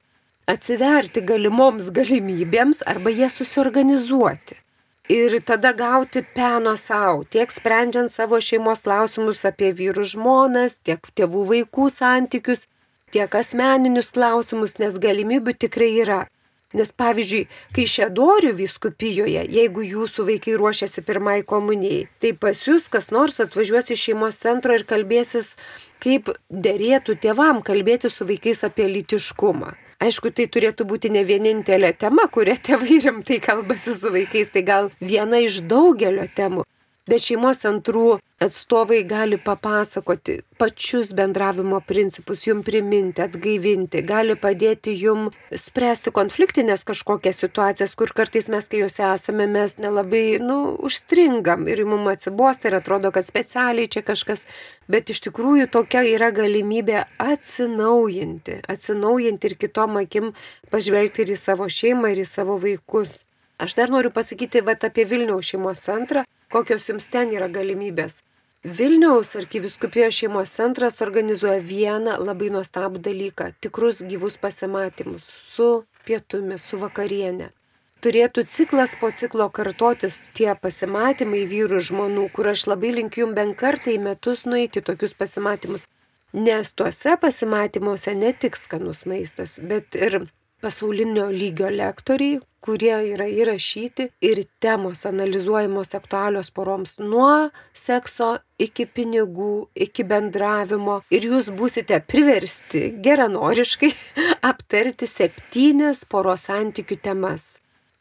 atsiverti 0.50 1.24
galimoms 1.26 1.90
galimybėms 1.94 2.84
arba 2.86 3.14
jas 3.14 3.38
susiorganizuoti. 3.40 4.58
Ir 5.10 5.38
tada 5.46 5.70
gauti 5.78 6.24
peno 6.34 6.74
savo, 6.82 7.26
tiek 7.30 7.52
sprendžiant 7.54 8.10
savo 8.10 8.40
šeimos 8.42 8.82
klausimus 8.86 9.44
apie 9.46 9.70
vyrų 9.78 10.06
žmonas, 10.16 10.80
tiek 10.82 10.98
tėvų 11.14 11.44
vaikų 11.52 11.92
santykius, 11.94 12.66
tiek 13.14 13.38
asmeninius 13.38 14.10
klausimus, 14.16 14.80
nes 14.82 14.98
galimybių 14.98 15.54
tikrai 15.62 15.92
yra. 16.02 16.24
Nes 16.76 16.90
pavyzdžiui, 16.92 17.46
kai 17.76 17.86
Šedorių 17.88 18.52
viskupijoje, 18.58 19.46
jeigu 19.48 19.86
jūsų 19.86 20.26
vaikai 20.28 20.58
ruošiasi 20.60 21.06
pirmai 21.08 21.38
komunijai, 21.48 22.08
tai 22.20 22.34
pas 22.34 22.58
jūs 22.66 22.90
kas 22.92 23.14
nors 23.16 23.38
atvažiuos 23.40 23.94
iš 23.94 24.10
šeimos 24.10 24.42
centro 24.42 24.76
ir 24.76 24.84
kalbėsis, 24.90 25.54
kaip 26.06 26.30
dėrėtų 26.50 27.18
tėvam 27.24 27.64
kalbėti 27.66 28.12
su 28.14 28.28
vaikais 28.30 28.64
apie 28.68 28.86
litiškumą. 28.92 29.74
Aišku, 30.06 30.30
tai 30.36 30.46
turėtų 30.52 30.86
būti 30.90 31.10
ne 31.10 31.24
vienintelė 31.26 31.94
tema, 31.98 32.28
kuria 32.32 32.58
tėvai 32.68 33.00
rimtai 33.06 33.40
kalbasi 33.42 33.96
su 33.96 34.12
vaikais, 34.14 34.52
tai 34.54 34.66
gal 34.68 34.92
viena 35.00 35.40
iš 35.42 35.64
daugelio 35.66 36.28
temų. 36.36 36.66
Bet 37.06 37.22
šeimos 37.22 37.60
centrų 37.62 38.16
atstovai 38.42 39.04
gali 39.06 39.38
papasakoti 39.38 40.40
pačius 40.58 41.12
bendravimo 41.14 41.78
principus, 41.86 42.42
jum 42.48 42.64
priminti, 42.66 43.22
atgaivinti, 43.22 44.02
gali 44.02 44.34
padėti 44.42 44.96
jum 44.98 45.28
spręsti 45.54 46.10
konfliktinės 46.16 46.82
kažkokias 46.88 47.44
situacijas, 47.44 47.94
kur 48.00 48.10
kartais 48.18 48.50
mes, 48.50 48.66
kai 48.72 48.82
juose 48.82 49.06
esame, 49.06 49.46
mes 49.46 49.78
nelabai, 49.78 50.24
nu, 50.42 50.58
užstringam 50.90 51.70
ir 51.70 51.84
mums 51.86 52.16
atsibosta 52.16 52.72
ir 52.72 52.80
atrodo, 52.80 53.14
kad 53.14 53.30
specialiai 53.30 53.92
čia 53.92 54.02
kažkas, 54.10 54.48
bet 54.90 55.14
iš 55.14 55.22
tikrųjų 55.28 55.70
tokia 55.78 56.02
yra 56.10 56.32
galimybė 56.34 57.04
atsinaujinti, 57.22 58.64
atsinaujinti 58.66 59.54
ir 59.54 59.60
kitom 59.62 60.02
akim 60.02 60.34
pažvelgti 60.74 61.22
ir 61.22 61.38
į 61.38 61.40
savo 61.40 61.70
šeimą, 61.70 62.16
ir 62.16 62.26
į 62.26 62.30
savo 62.34 62.58
vaikus. 62.66 63.22
Aš 63.62 63.78
dar 63.78 63.94
noriu 63.94 64.10
pasakyti 64.12 64.66
vat, 64.66 64.84
apie 64.84 65.06
Vilniaus 65.08 65.54
šeimos 65.54 65.86
centrą, 65.86 66.26
kokios 66.56 66.88
jums 66.88 67.10
ten 67.12 67.34
yra 67.36 67.50
galimybės. 67.52 68.22
Vilniaus 68.78 69.36
arkiviskupijos 69.36 70.16
šeimos 70.22 70.54
centras 70.58 71.02
organizuoja 71.04 71.60
vieną 71.72 72.16
labai 72.28 72.48
nuostabų 72.54 73.02
dalyką- 73.08 73.52
tikrus 73.64 74.00
gyvus 74.10 74.40
pasimatymus 74.44 75.24
su 75.52 75.86
pietumis, 76.06 76.64
su 76.64 76.78
vakarienė. 76.78 77.50
Turėtų 78.02 78.46
ciklas 78.46 78.96
po 79.02 79.12
ciklo 79.12 79.50
kartotis 79.50 80.16
tie 80.38 80.56
pasimatymai 80.56 81.44
vyrų 81.54 81.80
žmonių, 81.90 82.26
kur 82.32 82.48
aš 82.54 82.66
labai 82.72 82.92
linkiu 83.00 83.26
jums 83.26 83.36
bent 83.36 83.58
kartą 83.58 83.92
į 83.92 84.00
metus 84.08 84.46
nueiti 84.46 84.82
tokius 84.82 85.14
pasimatymus. 85.14 85.88
Nes 86.34 86.72
tuose 86.72 87.18
pasimatymuose 87.22 88.16
ne 88.16 88.32
tik 88.34 88.56
skanus 88.56 89.06
maistas, 89.06 89.60
bet 89.60 89.96
ir 89.96 90.28
pasaulinio 90.62 91.28
lygio 91.32 91.70
lektoriai, 91.70 92.42
kurie 92.66 92.96
yra 93.14 93.28
įrašyti 93.30 94.10
ir 94.26 94.42
temos 94.64 95.06
analizuojamos 95.06 95.94
aktualios 95.98 96.50
poroms 96.56 96.98
nuo 97.00 97.52
sekso 97.74 98.36
iki 98.58 98.88
pinigų, 98.90 99.68
iki 99.76 100.06
bendravimo. 100.08 101.02
Ir 101.14 101.30
jūs 101.30 101.52
būsite 101.54 102.00
priversti 102.10 102.88
geranoriškai 103.06 103.92
aptarti 104.52 105.10
septynes 105.10 106.06
poros 106.10 106.50
santykių 106.50 107.00
temas. 107.06 107.48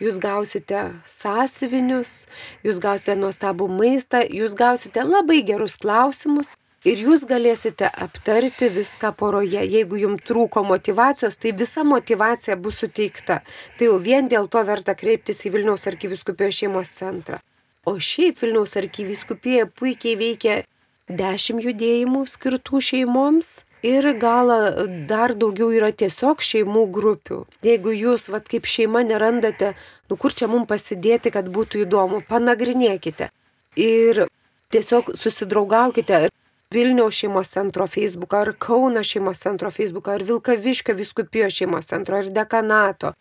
Jūs 0.03 0.19
gausite 0.19 0.81
sąsivinius, 1.07 2.25
jūs 2.67 2.81
gausite 2.83 3.15
nuostabų 3.17 3.69
maistą, 3.71 4.25
jūs 4.27 4.57
gausite 4.59 5.05
labai 5.07 5.39
gerus 5.47 5.79
klausimus 5.81 6.57
ir 6.85 7.01
jūs 7.07 7.25
galėsite 7.29 7.89
aptarti 7.89 8.69
viską 8.73 9.13
poroje. 9.19 9.65
Jeigu 9.65 9.99
jums 10.01 10.25
trūko 10.29 10.65
motivacijos, 10.69 11.39
tai 11.41 11.55
visa 11.57 11.85
motivacija 11.85 12.57
bus 12.61 12.83
suteikta. 12.85 13.41
Tai 13.79 13.91
jau 13.91 13.99
vien 13.99 14.29
dėl 14.29 14.49
to 14.53 14.63
verta 14.69 14.95
kreiptis 14.95 15.45
į 15.45 15.55
Vilniaus 15.57 15.89
arkiviskupijos 15.91 16.61
šeimos 16.61 16.93
centrą. 17.01 17.41
O 17.85 17.97
šiaip 18.01 18.41
Vilniaus 18.41 18.77
arkiviskupija 18.81 19.67
puikiai 19.69 20.17
veikia 20.21 20.63
dešimt 21.09 21.65
judėjimų 21.65 22.27
skirtų 22.31 22.81
šeimoms. 22.81 23.63
Ir 23.85 24.07
gal 24.17 24.49
dar 25.05 25.35
daugiau 25.37 25.67
yra 25.77 25.91
tiesiog 25.93 26.41
šeimų 26.41 26.87
grupių. 26.89 27.43
Jeigu 27.67 27.93
jūs, 27.93 28.31
vad 28.33 28.47
kaip 28.49 28.65
šeima, 28.65 29.03
nerandate, 29.05 29.75
nu 30.09 30.17
kur 30.17 30.33
čia 30.33 30.49
mums 30.49 30.71
pasidėti, 30.71 31.29
kad 31.35 31.51
būtų 31.53 31.83
įdomu, 31.83 32.23
panagrinėkite. 32.25 33.29
Ir 33.77 34.23
tiesiog 34.73 35.13
susidraugaukite. 35.21 36.31
Vilniaus 36.75 37.17
šeimos 37.21 37.53
centro 37.55 37.87
Facebooką, 37.87 38.41
ar 38.45 38.53
Kauno 38.59 39.03
šeimos 39.07 39.43
centro 39.45 39.71
Facebooką, 39.71 40.19
ar 40.19 40.25
Vilkaviškio 40.27 40.95
viskupijos 40.99 41.55
šeimos 41.61 41.91
centro, 41.91 42.19
ar 42.19 42.31
dekanato, 42.35 43.13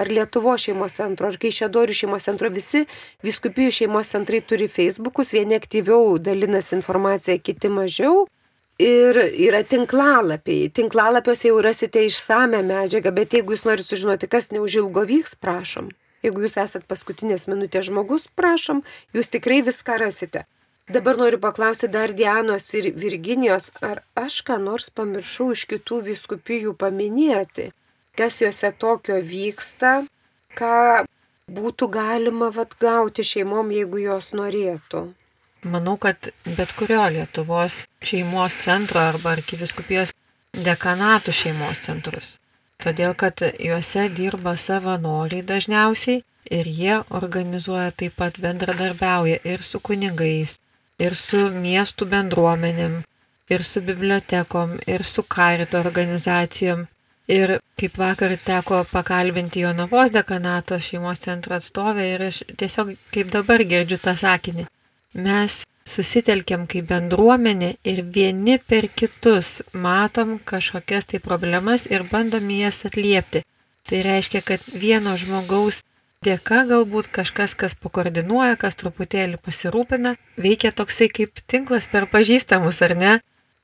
ar 0.00 0.08
Lietuvo 0.08 0.54
šeimos 0.58 0.96
centro, 0.96 1.28
ar 1.28 1.36
Kaišėdorių 1.40 1.96
šeimos 1.96 2.28
centro. 2.28 2.50
Visi 2.52 2.86
viskupijų 3.26 3.74
šeimos 3.82 4.12
centrai 4.14 4.40
turi 4.40 4.68
Facebookus, 4.72 5.34
vieni 5.36 5.58
aktyviau 5.58 6.16
dalinasi 6.18 6.78
informaciją, 6.78 7.40
kiti 7.44 7.72
mažiau. 7.72 8.24
Ir 8.82 9.18
yra 9.20 9.60
tinklalapiai. 9.68 10.70
Tinklalapiuose 10.74 11.50
jau 11.50 11.58
rasite 11.62 12.06
išsame 12.08 12.62
medžiagą, 12.66 13.12
bet 13.14 13.36
jeigu 13.36 13.52
jūs 13.54 13.66
norite 13.68 13.84
sužinoti, 13.86 14.30
kas 14.32 14.48
neužilgo 14.50 15.04
vyks, 15.06 15.36
prašom. 15.38 15.92
Jeigu 16.24 16.46
jūs 16.46 16.56
esat 16.62 16.88
paskutinės 16.88 17.44
minutės 17.50 17.90
žmogus, 17.90 18.28
prašom, 18.38 18.80
jūs 19.14 19.30
tikrai 19.34 19.60
viską 19.66 20.00
rasite. 20.00 20.46
Dabar 20.90 21.16
noriu 21.16 21.38
paklausti 21.38 21.86
dar 21.88 22.10
Dianos 22.12 22.66
ir 22.74 22.90
Virginijos, 22.98 23.70
ar 23.80 24.02
aš 24.18 24.42
ką 24.42 24.58
nors 24.58 24.90
pamiršau 24.90 25.52
iš 25.54 25.62
kitų 25.70 26.00
viskupijų 26.08 26.74
paminėti, 26.74 27.70
kas 28.18 28.40
juose 28.42 28.72
tokio 28.74 29.20
vyksta, 29.22 29.92
ką 30.58 31.06
būtų 31.46 31.88
galima 31.88 32.50
vat, 32.50 32.74
gauti 32.80 33.22
šeimom, 33.22 33.70
jeigu 33.70 34.02
jos 34.02 34.32
norėtų. 34.34 35.12
Manau, 35.62 35.94
kad 35.96 36.32
bet 36.58 36.74
kurio 36.74 37.04
Lietuvos 37.14 37.84
šeimos 38.02 38.58
centro 38.64 38.98
arba 38.98 39.36
arkiviskupijos 39.36 40.10
dekanatų 40.52 41.30
šeimos 41.30 41.78
centrus. 41.86 42.38
Todėl, 42.82 43.14
kad 43.14 43.38
juose 43.62 44.08
dirba 44.10 44.56
savanoriai 44.58 45.46
dažniausiai 45.46 46.24
ir 46.50 46.66
jie 46.66 46.96
organizuoja 47.14 47.92
taip 47.94 48.16
pat 48.18 48.40
bendradarbiauja 48.42 49.38
ir 49.46 49.62
su 49.62 49.78
kunigais, 49.78 50.58
ir 51.04 51.16
su 51.18 51.48
miestų 51.54 52.08
bendruomenėm, 52.12 53.00
ir 53.50 53.64
su 53.66 53.82
bibliotekom, 53.84 54.78
ir 54.86 55.04
su 55.04 55.24
karito 55.36 55.80
organizacijom. 55.82 56.86
Ir 57.30 57.58
kaip 57.78 57.98
vakar 57.98 58.34
teko 58.44 58.82
pakalbinti 58.90 59.62
Jonavos 59.62 60.10
dekanato 60.14 60.78
šeimos 60.82 61.22
centro 61.22 61.54
atstovę 61.56 62.06
ir 62.14 62.24
aš 62.28 62.42
tiesiog 62.58 62.96
kaip 63.14 63.30
dabar 63.34 63.62
girdžiu 63.72 63.98
tą 64.02 64.16
sakinį. 64.18 64.66
Mes 65.26 65.62
susitelkiam 65.88 66.66
kaip 66.70 66.88
bendruomenė 66.90 67.76
ir 67.92 68.02
vieni 68.16 68.58
per 68.58 68.88
kitus 69.00 69.60
matom 69.72 70.38
kažkokias 70.50 71.08
tai 71.12 71.22
problemas 71.22 71.86
ir 71.90 72.06
bandom 72.10 72.50
jas 72.56 72.82
atliepti. 72.88 73.42
Tai 73.88 74.02
reiškia, 74.06 74.42
kad 74.46 74.66
vieno 74.84 75.16
žmogaus 75.18 75.82
dėka 76.24 76.62
galbūt 76.70 77.10
kažkas, 77.18 77.56
kas 77.58 77.74
pakoordinuoja, 77.78 78.56
kas 78.60 78.78
truputėlį 78.80 79.40
pasirūpina, 79.42 80.16
veikia 80.38 80.72
toksai 80.72 81.10
kaip 81.12 81.42
tinklas 81.50 81.90
per 81.92 82.08
pažįstamus, 82.12 82.80
ar 82.86 82.96
ne? 82.98 83.12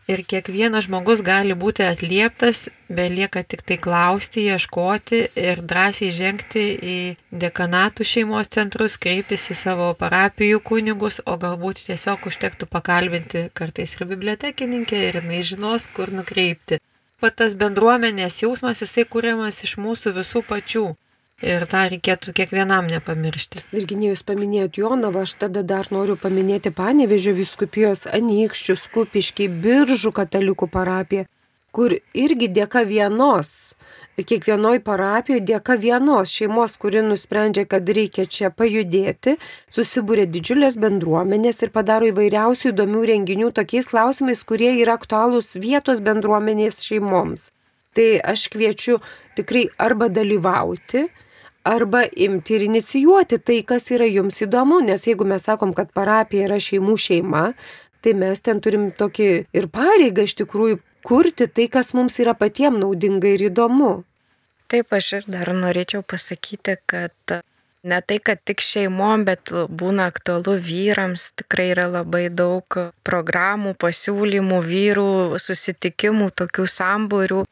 Ir 0.08 0.22
kiekvienas 0.24 0.86
žmogus 0.86 1.20
gali 1.20 1.52
būti 1.52 1.84
atlieptas, 1.84 2.62
belieka 2.88 3.42
tik 3.44 3.60
tai 3.68 3.76
klausti, 3.76 4.46
ieškoti 4.48 5.18
ir 5.36 5.60
drąsiai 5.60 6.14
žengti 6.16 6.62
į 6.92 6.94
dekanatų 7.42 8.06
šeimos 8.08 8.48
centrus, 8.54 8.96
kreiptis 8.96 9.44
į 9.52 9.56
savo 9.60 9.90
parapijų 10.00 10.62
kunigus, 10.70 11.20
o 11.28 11.36
galbūt 11.42 11.82
tiesiog 11.90 12.24
užtektų 12.30 12.70
pakalbinti 12.72 13.42
kartais 13.52 13.92
ir 13.98 14.08
bibliotekininkę 14.14 15.02
ir 15.10 15.20
jinai 15.20 15.42
žinos, 15.50 15.84
kur 15.92 16.08
nukreipti. 16.08 16.80
Pat 17.20 17.36
tas 17.42 17.58
bendruomenės 17.60 18.40
jausmas 18.40 18.80
jisai 18.80 19.04
kūriamas 19.12 19.60
iš 19.68 19.76
mūsų 19.76 20.14
visų 20.22 20.44
pačių. 20.48 20.86
Ir 21.38 21.62
tą 21.70 21.85
reikėtų 21.92 22.33
kiekvienam 22.35 22.88
nepamiršti. 22.90 23.62
Virginijai, 23.70 24.16
jūs 24.16 24.24
paminėjot 24.27 24.81
Jonavą, 24.81 25.22
aš 25.22 25.37
tada 25.44 25.62
dar 25.62 25.87
noriu 25.94 26.16
paminėti 26.18 26.72
Panevežio 26.74 27.37
viskupijos 27.37 28.09
Anykščių, 28.11 28.74
Skupiškiai, 28.74 29.46
Biržų 29.62 30.11
katalikų 30.16 30.66
parapiją, 30.74 31.29
kur 31.70 31.94
irgi 31.94 32.51
dėka 32.51 32.83
vienos 32.88 33.77
kiekvienoj 34.27 34.81
parapijoje 34.83 35.44
dėka 35.46 35.77
vienos 35.79 36.33
šeimos, 36.35 36.77
kuri 36.81 37.03
nusprendžia, 37.07 37.64
kad 37.70 37.87
reikia 37.87 38.27
čia 38.27 38.51
pajudėti, 38.51 39.37
susibūrė 39.70 40.27
didžiulės 40.27 40.79
bendruomenės 40.81 41.62
ir 41.62 41.70
padaro 41.74 42.09
įvairiausių 42.11 42.72
įdomių 42.72 43.05
renginių 43.12 43.53
tokiais 43.55 43.90
klausimais, 43.92 44.42
kurie 44.42 44.72
yra 44.81 44.98
aktualūs 44.98 45.55
vietos 45.62 46.03
bendruomenės 46.03 46.83
šeimoms. 46.87 47.51
Tai 47.94 48.09
aš 48.35 48.48
kviečiu 48.53 48.98
tikrai 49.38 49.68
arba 49.79 50.11
dalyvauti, 50.11 51.07
arba 51.68 52.02
imti 52.16 52.57
ir 52.57 52.64
inicijuoti 52.68 53.38
tai, 53.44 53.61
kas 53.68 53.90
yra 53.94 54.09
jums 54.09 54.40
įdomu, 54.44 54.81
nes 54.85 55.04
jeigu 55.09 55.26
mes 55.28 55.44
sakom, 55.44 55.74
kad 55.76 55.92
parapija 55.96 56.48
yra 56.48 56.59
šeimų 56.62 56.96
šeima, 57.04 57.44
tai 58.02 58.14
mes 58.16 58.40
ten 58.44 58.62
turim 58.64 58.90
tokį 58.96 59.28
ir 59.52 59.68
pareigą 59.74 60.24
iš 60.24 60.38
tikrųjų 60.42 60.81
kurti 61.09 61.48
tai, 61.48 61.68
kas 61.72 61.92
mums 61.96 62.18
yra 62.22 62.35
patiems 62.38 62.81
naudinga 62.83 63.35
ir 63.35 63.48
įdomu. 63.50 63.92
Taip, 64.68 64.92
aš 64.92 65.12
ir 65.20 65.28
dar 65.33 65.48
norėčiau 65.57 66.02
pasakyti, 66.04 66.76
kad 66.88 67.38
ne 67.88 68.00
tai, 68.04 68.18
kad 68.20 68.40
tik 68.44 68.61
šeimom, 68.64 69.24
bet 69.28 69.52
būna 69.52 70.09
aktualu 70.12 70.59
vyrams, 70.61 71.31
tikrai 71.40 71.70
yra 71.72 71.87
labai 71.88 72.26
daug 72.28 72.81
programų, 73.07 73.72
pasiūlymų, 73.81 74.59
vyrų, 74.66 75.12
susitikimų, 75.40 76.28
tokių 76.42 76.66
sambūrių. 76.74 77.44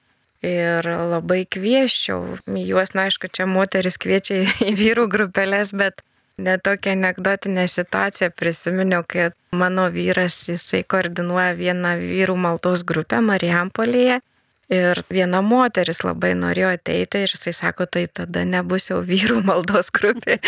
Ir 0.47 0.87
labai 0.87 1.43
kvieščiau, 1.51 2.37
juos, 2.61 2.93
na, 2.95 3.09
aišku, 3.09 3.31
čia 3.35 3.49
moteris 3.51 3.99
kviečia 3.99 4.45
į 4.69 4.77
vyrų 4.79 5.09
grupelės, 5.11 5.73
bet 5.75 6.05
netokia 6.39 6.95
anegdotinė 6.95 7.67
situacija. 7.73 8.31
Prisiminiau, 8.31 9.03
kad 9.09 9.35
mano 9.51 9.89
vyras, 9.91 10.45
jisai 10.51 10.85
koordinuoja 10.87 11.57
vieną 11.59 11.97
vyrų 12.05 12.39
maldos 12.47 12.87
grupę 12.87 13.23
Marijampolėje 13.25 14.21
Ir 14.67 14.99
viena 15.15 15.45
moteris 15.47 16.01
labai 16.03 16.33
norėjo 16.35 16.73
ateiti 16.75 17.21
ir 17.23 17.31
jisai 17.31 17.53
sako, 17.55 17.87
tai 17.87 18.09
tada 18.11 18.43
nebus 18.43 18.89
jau 18.91 18.99
vyrų 19.07 19.39
maldos 19.47 19.93
grupė. 19.95 20.41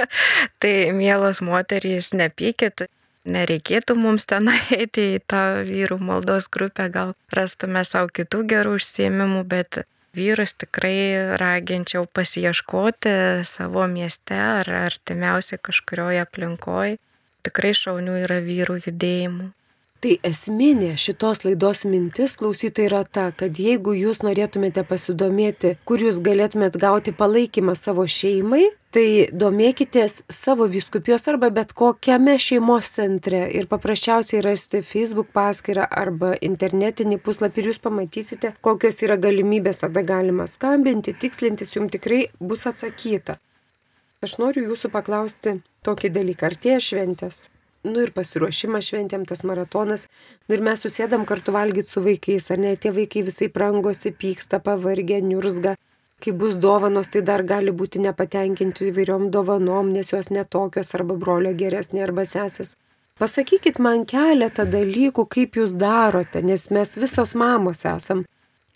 tai 0.62 0.72
mielos 0.96 1.38
moterys, 1.46 2.10
nepykit, 2.10 2.88
nereikėtų 3.24 3.96
mums 3.98 4.26
ten 4.30 4.50
eiti 4.78 5.16
į 5.16 5.22
tą 5.30 5.62
vyrų 5.68 6.00
maldos 6.00 6.48
grupę, 6.52 6.88
gal 6.92 7.14
rastume 7.36 7.84
savo 7.84 8.10
kitų 8.12 8.44
gerų 8.50 8.76
užsiemimų, 8.80 9.44
bet 9.48 9.82
vyrus 10.16 10.54
tikrai 10.58 11.36
raginčiau 11.40 12.06
pasieškoti 12.06 13.44
savo 13.46 13.86
mieste 13.86 14.36
ar 14.38 14.70
artimiausiai 14.86 15.60
kažkurioje 15.62 16.24
aplinkoje. 16.26 16.98
Tikrai 17.46 17.72
šaunių 17.72 18.18
yra 18.26 18.42
vyrų 18.44 18.82
judėjimų. 18.84 19.48
Tai 20.00 20.14
esminė 20.24 20.94
šitos 20.96 21.42
laidos 21.44 21.82
mintis 21.84 22.38
klausytojai 22.40 22.88
yra 22.88 23.00
ta, 23.04 23.26
kad 23.36 23.58
jeigu 23.60 23.92
jūs 23.92 24.22
norėtumėte 24.24 24.84
pasidomėti, 24.88 25.74
kur 25.84 26.00
jūs 26.00 26.22
galėtumėte 26.24 26.80
gauti 26.80 27.12
palaikymą 27.16 27.74
savo 27.76 28.06
šeimai, 28.08 28.70
tai 28.94 29.28
domėkitės 29.32 30.22
savo 30.32 30.66
viskupijos 30.70 31.28
arba 31.30 31.50
bet 31.54 31.74
kokiame 31.78 32.34
šeimos 32.42 32.88
centre 32.96 33.44
ir 33.58 33.68
paprasčiausiai 33.70 34.42
rasti 34.44 34.82
Facebook 34.86 35.30
paskyrą 35.36 35.86
arba 35.86 36.32
internetinį 36.50 37.20
puslapį 37.22 37.62
ir 37.62 37.70
jūs 37.70 37.80
pamatysite, 37.84 38.54
kokios 38.60 39.00
yra 39.06 39.18
galimybės, 39.20 39.82
tada 39.84 40.02
galima 40.06 40.48
skambinti, 40.50 41.14
tikslintis, 41.14 41.76
jums 41.76 41.94
tikrai 41.94 42.26
bus 42.40 42.66
atsakyta. 42.70 43.38
Aš 44.20 44.36
noriu 44.42 44.66
jūsų 44.72 44.90
paklausti 44.92 45.60
tokį 45.86 46.12
dalyką, 46.18 46.50
artėja 46.50 46.82
šventės 46.90 47.48
nu 47.84 48.02
ir 48.04 48.12
pasiruošimas 48.12 48.90
šventėm, 48.90 49.24
tas 49.28 49.42
maratonas, 49.48 50.06
nu 50.48 50.56
ir 50.56 50.64
mes 50.64 50.82
susėdam 50.84 51.24
kartu 51.28 51.54
valgyti 51.56 51.88
su 51.88 52.02
vaikais, 52.04 52.50
ar 52.52 52.60
ne, 52.60 52.74
tie 52.76 52.92
vaikai 52.92 53.24
visai 53.24 53.48
prangosi, 53.52 54.12
pyksta, 54.12 54.60
pavargę, 54.64 55.20
niurzga. 55.24 55.76
Kai 56.20 56.32
bus 56.36 56.56
dovanos, 56.60 57.08
tai 57.08 57.22
dar 57.24 57.42
gali 57.48 57.72
būti 57.72 58.02
nepatenkinti 58.04 58.90
įvairiom 58.90 59.30
dovanom, 59.32 59.92
nes 59.94 60.12
jos 60.12 60.28
netokios 60.28 60.92
arba 60.98 61.16
brolio 61.16 61.54
geresnė 61.56 62.04
arba 62.04 62.26
sesės. 62.28 62.74
Pasakykit 63.20 63.80
man 63.80 64.04
keletą 64.08 64.66
dalykų, 64.68 65.24
kaip 65.28 65.56
jūs 65.56 65.78
darote, 65.80 66.42
nes 66.44 66.68
mes 66.72 66.96
visos 67.00 67.34
mamos 67.36 67.84
esam 67.88 68.26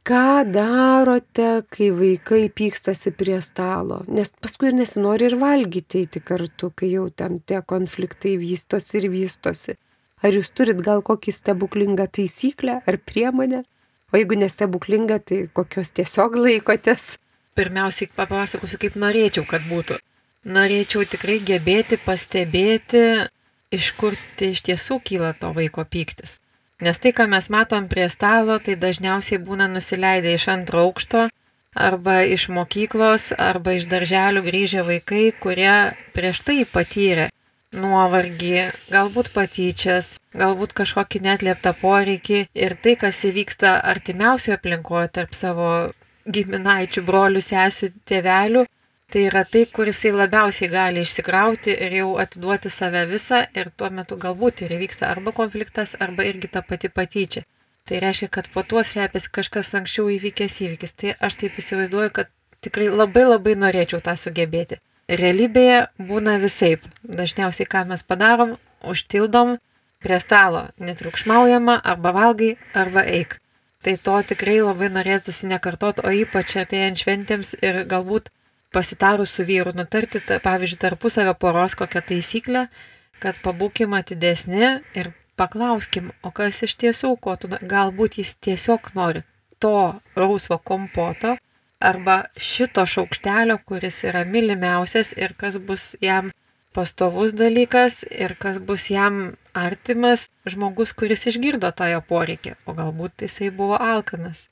ką 0.05 0.45
darote, 0.53 1.65
kai 1.73 1.89
vaikai 1.97 2.51
pykstasi 2.53 3.15
prie 3.17 3.39
stalo, 3.41 4.03
nes 4.09 4.29
paskui 4.45 4.69
ir 4.69 4.77
nesinori 4.77 5.31
ir 5.31 5.37
valgyti 5.41 6.03
eiti 6.05 6.21
kartu, 6.21 6.69
kai 6.77 6.91
jau 6.93 7.07
ten 7.09 7.39
tie 7.41 7.63
konfliktai 7.65 8.35
vystosi 8.41 8.99
ir 9.01 9.09
vystosi. 9.13 9.79
Ar 10.25 10.37
jūs 10.37 10.53
turit 10.57 10.81
gal 10.85 11.01
kokį 11.05 11.33
stebuklingą 11.33 12.09
taisyklę 12.19 12.83
ar 12.85 13.01
priemonę? 13.01 13.65
O 14.13 14.21
jeigu 14.21 14.37
nestebuklinga, 14.41 15.19
tai 15.25 15.47
kokios 15.57 15.93
tiesiog 15.97 16.37
laikotės? 16.37 17.15
Pirmiausiai 17.55 18.11
papasakosiu, 18.17 18.81
kaip 18.83 18.97
norėčiau, 18.99 19.45
kad 19.47 19.63
būtų. 19.69 20.01
Norėčiau 20.45 21.05
tikrai 21.09 21.39
gebėti 21.41 21.99
pastebėti, 22.03 23.05
iš 23.73 23.93
kur 23.99 24.17
tai 24.39 24.53
iš 24.55 24.65
tiesų 24.67 24.99
kyla 25.07 25.33
to 25.39 25.53
vaiko 25.57 25.85
pyktis. 25.89 26.41
Nes 26.85 26.99
tai, 26.99 27.15
ką 27.17 27.29
mes 27.31 27.49
matom 27.55 27.87
prie 27.89 28.09
stalo, 28.11 28.59
tai 28.59 28.75
dažniausiai 28.77 29.39
būna 29.41 29.71
nusileidę 29.71 30.35
iš 30.35 30.49
antro 30.53 30.83
aukšto 30.89 31.29
arba 31.75 32.23
iš 32.37 32.49
mokyklos 32.55 33.33
arba 33.39 33.75
iš 33.79 33.87
darželių 33.91 34.43
grįžę 34.47 34.85
vaikai, 34.87 35.25
kurie 35.43 35.95
prieš 36.15 36.43
tai 36.47 36.63
patyrė 36.67 37.31
nuovargį, 37.75 38.71
galbūt 38.95 39.33
patyčias, 39.35 40.15
galbūt 40.35 40.75
kažkokį 40.79 41.23
netlieptą 41.27 41.75
poreikį 41.81 42.45
ir 42.55 42.77
tai, 42.83 42.95
kas 43.01 43.23
įvyksta 43.27 43.75
artimiausioje 43.95 44.59
aplinkoje 44.59 45.11
tarp 45.19 45.35
savo 45.35 45.71
giminaičių, 46.27 47.03
brolių, 47.05 47.43
sesių, 47.45 47.91
tėvelių, 48.09 48.65
tai 49.13 49.27
yra 49.29 49.45
tai, 49.45 49.65
kur 49.71 49.89
jisai 49.91 50.15
labiausiai 50.15 50.71
gali 50.73 51.05
išsikrauti 51.05 51.75
ir 51.87 51.99
jau 52.01 52.15
atiduoti 52.23 52.73
save 52.73 53.05
visą 53.11 53.45
ir 53.55 53.71
tuo 53.77 53.91
metu 53.91 54.17
galbūt 54.21 54.65
ir 54.65 54.77
įvyksta 54.79 55.11
arba 55.11 55.35
konfliktas, 55.37 55.95
arba 56.01 56.27
irgi 56.27 56.51
ta 56.57 56.65
pati 56.67 56.89
patyčia. 56.89 57.45
Tai 57.85 58.01
reiškia, 58.01 58.31
kad 58.33 58.49
po 58.49 58.63
tuo 58.65 58.81
slepiasi 58.83 59.29
kažkas 59.29 59.75
anksčiau 59.77 60.09
įvykęs 60.15 60.57
įvykis. 60.65 60.95
Tai 60.97 61.11
aš 61.27 61.37
taip 61.43 61.59
įsivaizduoju, 61.61 62.15
kad 62.17 62.31
tikrai 62.65 62.89
labai 62.89 63.27
labai 63.29 63.55
norėčiau 63.61 64.01
tą 64.01 64.17
sugebėti. 64.17 64.81
Realybėje 65.21 65.83
būna 66.01 66.39
visai. 66.41 66.79
Dažniausiai, 67.05 67.69
ką 67.69 67.85
mes 67.91 68.03
padarom, 68.09 68.57
užtildom 68.81 69.59
prie 70.05 70.21
stalo, 70.21 70.71
netriukšmaujama, 70.81 71.77
arba 71.93 72.13
valgai, 72.17 72.55
arba 72.73 73.05
eik. 73.05 73.37
Tai 73.85 73.95
to 74.01 74.15
tikrai 74.31 74.61
labai 74.65 74.89
norėtųsi 74.93 75.51
nekartot, 75.51 76.01
o 76.01 76.13
ypač 76.23 76.57
artėjant 76.63 77.03
šventėms 77.03 77.53
ir 77.61 77.83
galbūt 77.91 78.31
pasitarus 78.73 79.35
su 79.37 79.45
vyru, 79.47 79.75
nutarti, 79.77 80.23
ta, 80.25 80.41
pavyzdžiui, 80.43 80.81
tarpusavio 80.87 81.35
poros 81.39 81.77
kokią 81.79 82.01
taisyklę, 82.09 82.65
kad 83.23 83.39
pabūkim 83.45 83.93
atidesni 83.99 84.79
ir 84.97 85.13
paklauskim, 85.39 86.11
o 86.25 86.33
kas 86.35 86.63
iš 86.67 86.75
tiesų, 86.81 87.15
ko 87.21 87.37
tu, 87.37 87.51
galbūt 87.75 88.19
jis 88.23 88.35
tiesiog 88.47 88.95
nori 88.97 89.23
to 89.63 89.95
rausvo 90.17 90.59
kompoto 90.59 91.37
arba 91.85 92.17
šito 92.37 92.87
šaukštelio, 92.89 93.59
kuris 93.69 94.01
yra 94.09 94.25
mylimiausias 94.25 95.13
ir 95.21 95.37
kas 95.37 95.59
bus 95.61 95.93
jam 96.01 96.33
pastovus 96.75 97.35
dalykas 97.39 98.03
ir 98.11 98.35
kas 98.41 98.59
bus 98.59 98.89
jam 98.91 99.37
artimas 99.55 100.29
žmogus, 100.51 100.93
kuris 100.99 101.27
išgirdo 101.31 101.71
tą 101.79 101.93
jo 101.93 102.03
poreikį, 102.09 102.57
o 102.67 102.75
galbūt 102.77 103.27
jisai 103.27 103.51
buvo 103.55 103.79
alkanas. 103.79 104.49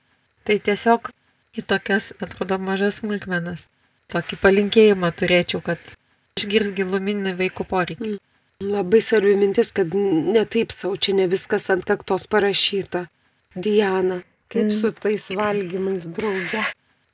Tai 0.47 0.59
tiesiog 0.59 1.11
į 1.59 1.67
tokias, 1.69 2.13
atrodo, 2.23 2.59
mažas 2.63 3.03
smulkmenas 3.03 3.69
tokį 4.13 4.39
palinkėjimą 4.43 5.11
turėčiau, 5.17 5.63
kad 5.65 5.95
išgirs 6.39 6.73
giluminį 6.77 7.35
vaikų 7.39 7.67
poreikį. 7.69 8.13
Mm. 8.15 8.21
Labai 8.63 9.01
svarbi 9.03 9.35
mintis, 9.41 9.73
kad 9.75 9.95
netaip 9.97 10.71
savo 10.75 10.95
čia 10.95 11.17
ne 11.19 11.27
viskas 11.31 11.67
ant 11.75 11.83
kaktos 11.89 12.29
parašyta. 12.31 13.09
Diana, 13.57 14.21
kaip 14.53 14.69
mm. 14.69 14.77
su 14.79 14.93
tais 14.95 15.27
valgymais 15.35 16.07
drauge? 16.15 16.63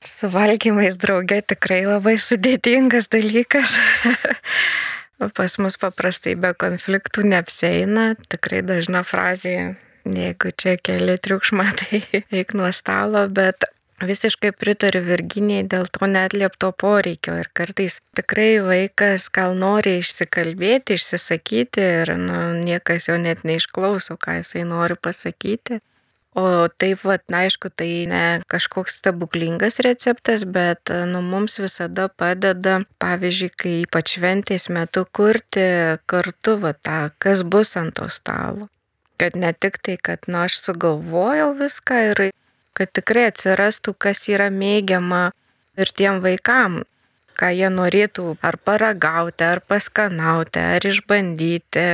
Su 0.04 0.28
valgymais 0.30 0.98
drauge 1.00 1.40
tikrai 1.54 1.80
labai 1.88 2.18
sudėtingas 2.22 3.08
dalykas. 3.14 3.74
Pas 5.18 5.58
mus 5.58 5.74
paprastai 5.82 6.36
be 6.38 6.52
konfliktų 6.54 7.24
neapseina, 7.26 8.12
tikrai 8.30 8.62
dažna 8.62 9.02
frazė, 9.02 9.74
jeigu 10.06 10.52
čia 10.54 10.76
keli 10.78 11.18
triukšmą, 11.18 11.66
tai 11.80 12.02
eik 12.30 12.54
nuo 12.54 12.70
stalo, 12.74 13.26
bet 13.26 13.66
Visiškai 13.98 14.52
pritariu 14.54 15.00
Virginijai 15.02 15.64
dėl 15.66 15.88
to 15.90 16.06
netliepto 16.06 16.68
poreikio 16.78 17.32
ir 17.40 17.48
kartais 17.50 17.96
tikrai 18.14 18.60
vaikas 18.62 19.24
gal 19.34 19.56
nori 19.58 19.96
išsikalbėti, 19.98 20.94
išsisakyti 20.94 21.82
ir 21.82 22.12
nu, 22.20 22.36
niekas 22.62 23.08
jo 23.08 23.16
net 23.18 23.42
neišklauso, 23.42 24.14
ką 24.22 24.36
jisai 24.38 24.62
nori 24.70 24.94
pasakyti. 24.94 25.80
O 26.38 26.68
taip, 26.70 27.00
va, 27.02 27.16
na, 27.32 27.42
aišku, 27.48 27.70
tai 27.74 28.06
ne 28.06 28.22
kažkoks 28.52 29.00
stebuklingas 29.00 29.80
receptas, 29.82 30.44
bet 30.46 30.92
nu, 31.10 31.18
mums 31.24 31.58
visada 31.58 32.06
padeda, 32.08 32.76
pavyzdžiui, 33.02 33.50
kai 33.58 33.72
ypač 33.82 34.14
šventės 34.14 34.68
metu 34.70 35.02
kurti 35.18 35.64
kartu 36.06 36.54
va, 36.62 36.76
tą, 36.78 37.00
kas 37.18 37.42
bus 37.42 37.74
ant 37.80 37.96
to 37.98 38.06
stalo. 38.12 38.68
Kad 39.18 39.34
ne 39.34 39.50
tik 39.50 39.80
tai, 39.82 39.96
kad, 39.98 40.30
na, 40.30 40.44
aš 40.46 40.60
sugalvojau 40.62 41.50
viską 41.58 41.98
ir 42.12 42.22
kad 42.78 42.94
tikrai 42.94 43.32
atsirastų, 43.32 43.96
kas 43.98 44.28
yra 44.30 44.46
mėgiama 44.54 45.32
ir 45.74 45.90
tiem 45.90 46.20
vaikam, 46.22 46.84
ką 47.38 47.50
jie 47.54 47.70
norėtų 47.74 48.36
ar 48.46 48.58
paragauti, 48.62 49.46
ar 49.46 49.62
paskanauti, 49.66 50.62
ar 50.76 50.86
išbandyti. 50.86 51.88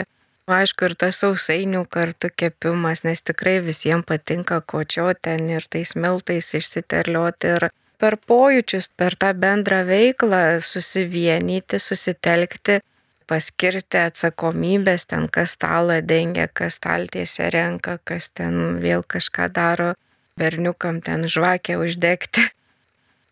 Aišku, 0.45 0.91
ir 0.91 0.95
tas 1.01 1.23
sausainių 1.23 1.87
kartu 1.89 2.29
kepimas, 2.29 3.01
nes 3.07 3.23
tikrai 3.25 3.63
visiems 3.65 4.05
patinka 4.05 4.59
kočio 4.61 5.07
ten 5.17 5.49
ir 5.49 5.65
tais 5.73 5.95
miltais 5.97 6.51
išsiterlioti 6.59 7.53
ir 7.55 7.71
per 7.97 8.19
pojūčius, 8.29 8.91
per 8.93 9.17
tą 9.17 9.31
bendrą 9.33 9.79
veiklą 9.89 10.61
susivienyti, 10.61 11.81
susitelkti, 11.81 12.83
paskirti 13.25 14.03
atsakomybės, 14.03 15.07
ten 15.09 15.31
kas 15.33 15.55
stalą 15.57 16.03
dengia, 16.05 16.45
kas 16.53 16.77
staltiese 16.77 17.49
renka, 17.49 17.97
kas 18.05 18.29
ten 18.29 18.83
vėl 18.85 19.01
kažką 19.01 19.49
daro, 19.49 19.95
berniukam 20.37 21.01
ten 21.01 21.25
žvakę 21.25 21.79
uždegti. 21.81 22.45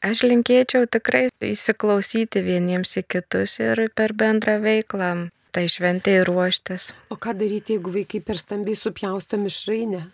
Aš 0.00 0.24
linkėčiau 0.24 0.88
tikrai 0.88 1.28
įsiklausyti 1.44 2.40
vieniems 2.40 2.96
į 2.96 3.04
kitus 3.04 3.60
ir 3.60 3.84
per 3.92 4.16
bendrą 4.16 4.56
veiklą 4.64 5.12
tai 5.52 5.68
šventai 5.68 6.22
ruoštis. 6.24 6.90
O 7.12 7.18
ką 7.20 7.36
daryti, 7.36 7.76
jeigu 7.76 7.92
vaikai 7.92 8.22
per 8.24 8.40
stambiai 8.40 8.78
supjausto 8.78 9.38
mišrainę? 9.40 10.06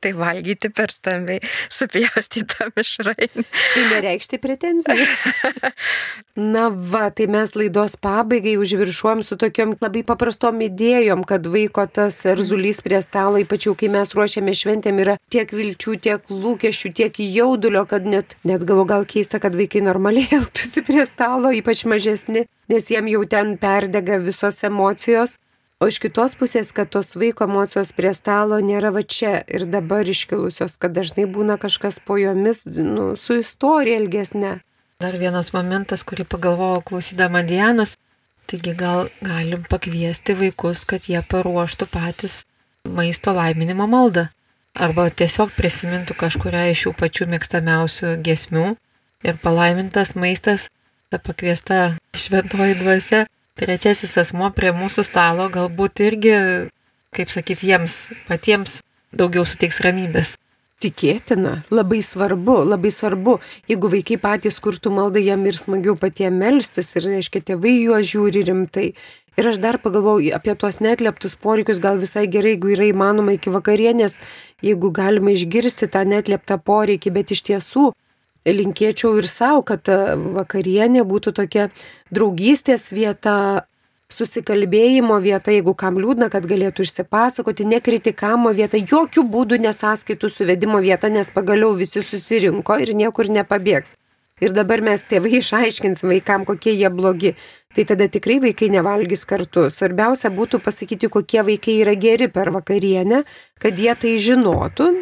Tai 0.00 0.12
valgyti 0.16 0.70
per 0.74 0.92
stambiai 0.92 1.40
supjaustytą 1.72 2.70
mišrainį. 2.76 3.44
Tai 3.44 3.84
nereikšti 3.92 4.40
pretenzijų. 4.42 5.06
Na 6.54 6.68
va, 6.70 7.08
tai 7.14 7.26
mes 7.30 7.54
laidos 7.58 7.96
pabaigai 8.00 8.56
užviršuom 8.60 9.24
su 9.26 9.38
tokiom 9.40 9.74
labai 9.82 10.04
paprastom 10.06 10.60
idėjom, 10.68 11.24
kad 11.28 11.46
vaiko 11.50 11.86
tas 11.90 12.20
erzulys 12.30 12.82
prie 12.84 13.00
stalo, 13.04 13.40
ypač 13.42 13.66
jau 13.68 13.74
kai 13.78 13.90
mes 13.92 14.14
ruošiame 14.14 14.54
šventėm, 14.54 15.02
yra 15.02 15.16
tiek 15.32 15.50
vilčių, 15.54 15.98
tiek 16.06 16.30
lūkesčių, 16.30 16.92
tiek 17.00 17.20
jaudulio, 17.24 17.84
kad 17.90 18.06
net, 18.06 18.38
net 18.46 18.64
galvo 18.68 18.86
gal 18.88 19.08
keista, 19.08 19.42
kad 19.42 19.58
vaikai 19.58 19.82
normaliai 19.86 20.38
elgtųsi 20.38 20.84
prie 20.86 21.04
stalo, 21.08 21.52
ypač 21.54 21.84
mažesni, 21.90 22.46
nes 22.70 22.90
jiem 22.92 23.10
jau 23.10 23.24
ten 23.28 23.56
perdega 23.60 24.20
visos 24.22 24.62
emocijos. 24.66 25.38
O 25.78 25.86
iš 25.86 26.00
kitos 26.02 26.32
pusės, 26.34 26.72
kad 26.74 26.88
tos 26.90 27.12
vaiko 27.14 27.46
emocijos 27.46 27.92
prie 27.94 28.10
stalo 28.10 28.56
nėra 28.58 28.90
va 28.90 29.04
čia 29.06 29.44
ir 29.46 29.62
dabar 29.70 30.08
iškilusios, 30.10 30.74
kad 30.82 30.96
dažnai 30.96 31.28
būna 31.30 31.54
kažkas 31.62 32.00
po 32.02 32.16
jomis 32.18 32.64
nu, 32.66 33.12
su 33.14 33.38
istorija 33.38 34.00
ilgesnė. 34.02 34.56
Dar 34.98 35.14
vienas 35.22 35.52
momentas, 35.54 36.02
kurį 36.02 36.26
pagalvojau 36.26 36.82
klausydama 36.90 37.44
Dianos, 37.46 37.94
taigi 38.50 38.74
gal 38.74 39.06
galim 39.22 39.62
pakviesti 39.70 40.34
vaikus, 40.40 40.82
kad 40.82 41.06
jie 41.06 41.22
paruoštų 41.22 41.86
patys 41.94 42.40
maisto 42.82 43.36
laiminimo 43.38 43.86
maldą. 43.86 44.26
Arba 44.74 45.06
tiesiog 45.14 45.54
prisimintų 45.54 46.18
kažkuria 46.18 46.66
iš 46.72 46.88
jų 46.88 46.96
pačių 46.98 47.30
mėgstamiausių 47.30 48.16
gesmių 48.26 48.66
ir 49.30 49.38
palaimintas 49.46 50.16
maistas, 50.18 50.66
ta 51.06 51.22
pakviesta 51.22 51.94
šventoji 52.18 52.80
dvasia 52.82 53.26
trečiasis 53.58 54.16
asmo 54.22 54.50
prie 54.54 54.72
mūsų 54.76 55.04
stalo 55.06 55.48
galbūt 55.52 56.02
irgi, 56.06 56.34
kaip 57.16 57.32
sakyti, 57.32 57.70
jiems 57.72 57.96
patiems 58.28 58.80
daugiau 59.16 59.46
suteiks 59.48 59.80
ramybės. 59.84 60.36
Tikėtina, 60.78 61.64
labai 61.74 61.98
svarbu, 62.06 62.60
labai 62.70 62.92
svarbu, 62.94 63.40
jeigu 63.66 63.88
vaikai 63.90 64.18
patys 64.22 64.60
kurtų 64.62 64.92
maldą, 64.94 65.18
jam 65.18 65.42
ir 65.50 65.58
smagiau 65.58 65.96
patiems 65.98 66.38
melstis 66.38 66.92
ir, 66.94 67.08
reiškia, 67.16 67.42
tėvai 67.50 67.72
juos 67.80 68.06
žiūri 68.06 68.44
rimtai. 68.46 68.92
Ir 69.38 69.48
aš 69.50 69.58
dar 69.62 69.80
pagalvojau 69.82 70.34
apie 70.38 70.54
tuos 70.58 70.78
netleptus 70.82 71.34
poreikius, 71.38 71.82
gal 71.82 71.98
visai 71.98 72.28
gerai, 72.30 72.54
jeigu 72.54 72.72
yra 72.76 72.86
įmanoma 72.92 73.34
iki 73.34 73.50
vakarienės, 73.54 74.20
jeigu 74.62 74.90
galima 74.94 75.34
išgirsti 75.34 75.90
tą 75.90 76.04
netleptą 76.06 76.60
poreikį, 76.62 77.14
bet 77.14 77.34
iš 77.34 77.42
tiesų 77.50 77.90
linkėčiau 78.46 79.16
ir 79.18 79.26
savo, 79.30 79.64
kad 79.66 79.88
vakarienė 80.38 81.02
būtų 81.08 81.34
tokia 81.40 81.68
draugystės 82.14 82.90
vieta, 82.92 83.66
susikalbėjimo 84.08 85.18
vieta, 85.20 85.52
jeigu 85.52 85.74
kam 85.76 85.98
liūdna, 86.00 86.30
kad 86.32 86.46
galėtų 86.48 86.86
išsipasakoti, 86.86 87.66
nekritikamo 87.68 88.52
vieta, 88.56 88.80
jokių 88.80 89.24
būdų 89.28 89.60
nesaskaitų 89.66 90.30
suvedimo 90.32 90.80
vieta, 90.80 91.10
nes 91.12 91.28
pagaliau 91.34 91.74
visi 91.76 92.02
susirinko 92.02 92.78
ir 92.80 92.94
niekur 92.96 93.28
nepabėgs. 93.28 93.96
Ir 94.40 94.54
dabar 94.54 94.80
mes 94.86 95.02
tėvai 95.10 95.38
išaiškinsim 95.42 96.14
vaikam, 96.14 96.46
kokie 96.48 96.72
jie 96.72 96.88
blogi. 96.94 97.34
Tai 97.74 97.84
tada 97.90 98.08
tikrai 98.08 98.38
vaikai 98.42 98.70
nevalgys 98.72 99.26
kartu. 99.28 99.66
Svarbiausia 99.70 100.30
būtų 100.34 100.62
pasakyti, 100.64 101.10
kokie 101.12 101.42
vaikai 101.44 101.80
yra 101.82 101.94
geri 101.98 102.30
per 102.32 102.52
vakarienę, 102.54 103.24
kad 103.60 103.78
jie 103.78 103.92
tai 103.98 104.16
žinotų. 104.16 104.92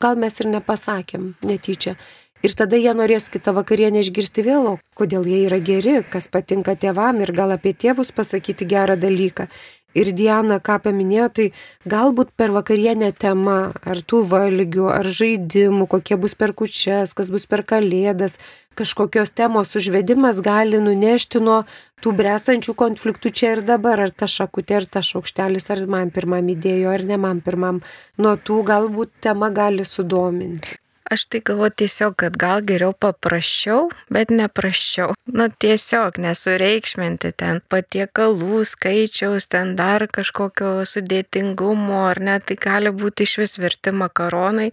Gal 0.00 0.16
mes 0.16 0.40
ir 0.40 0.48
nepasakėm 0.48 1.34
netyčia. 1.44 1.96
Ir 2.40 2.54
tada 2.56 2.78
jie 2.80 2.92
norės 2.96 3.28
kitą 3.28 3.52
vakarienę 3.52 4.00
išgirsti 4.00 4.46
vėl, 4.46 4.78
kodėl 4.96 5.26
jie 5.28 5.42
yra 5.44 5.58
geri, 5.60 5.98
kas 6.08 6.24
patinka 6.32 6.72
tėvam 6.72 7.20
ir 7.20 7.34
gal 7.36 7.52
apie 7.52 7.74
tėvus 7.76 8.14
pasakyti 8.16 8.64
gerą 8.64 8.96
dalyką. 8.96 9.50
Ir 9.92 10.12
Diana, 10.14 10.60
ką 10.62 10.76
paminėjo, 10.84 11.26
tai 11.36 11.46
galbūt 11.92 12.30
per 12.38 12.52
vakarienę 12.54 13.10
tema, 13.12 13.74
ar 13.82 14.00
tų 14.06 14.22
valgių, 14.30 14.86
ar 14.88 15.08
žaidimų, 15.18 15.88
kokie 15.90 16.16
bus 16.16 16.36
per 16.38 16.54
kučias, 16.56 17.12
kas 17.18 17.32
bus 17.34 17.48
per 17.50 17.64
kalėdas, 17.66 18.38
kažkokios 18.78 19.34
temos 19.36 19.74
užvedimas 19.76 20.38
gali 20.46 20.78
nunešti 20.80 21.42
nuo 21.42 21.64
tų 22.00 22.14
bresančių 22.22 22.76
konfliktų 22.84 23.34
čia 23.34 23.56
ir 23.56 23.66
dabar, 23.66 24.06
ar 24.06 24.14
ta 24.14 24.30
šakutė, 24.30 24.78
ar 24.78 24.86
ta 24.86 25.02
šaukštelis, 25.04 25.66
ar 25.74 25.82
man 25.90 26.14
pirmam 26.14 26.54
įdėjo, 26.54 26.94
ar 26.94 27.04
ne 27.04 27.18
man 27.18 27.42
pirmam. 27.44 27.82
Nuo 28.16 28.38
tų 28.38 28.62
galbūt 28.70 29.18
tema 29.26 29.50
gali 29.50 29.84
sudominti. 29.84 30.78
Aš 31.10 31.24
tai 31.26 31.40
galvoju 31.42 31.72
tiesiog, 31.82 32.12
kad 32.22 32.36
gal 32.38 32.60
geriau 32.62 32.92
paprasčiau, 32.94 33.88
bet 34.14 34.30
neprasčiau. 34.30 35.16
Na 35.26 35.48
tiesiog 35.50 36.20
nesureikšminti 36.22 37.32
ten 37.42 37.58
patiekalų 37.72 38.60
skaičiaus, 38.70 39.48
ten 39.50 39.72
dar 39.80 40.06
kažkokio 40.06 40.84
sudėtingumo, 40.86 42.04
ar 42.12 42.20
ne, 42.22 42.36
tai 42.38 42.54
gali 42.62 42.92
būti 42.94 43.26
iš 43.26 43.34
vis 43.42 43.58
virti 43.58 43.90
makaronai, 43.90 44.68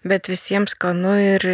bet 0.00 0.32
visiems 0.32 0.72
skanu 0.72 1.12
ir 1.20 1.46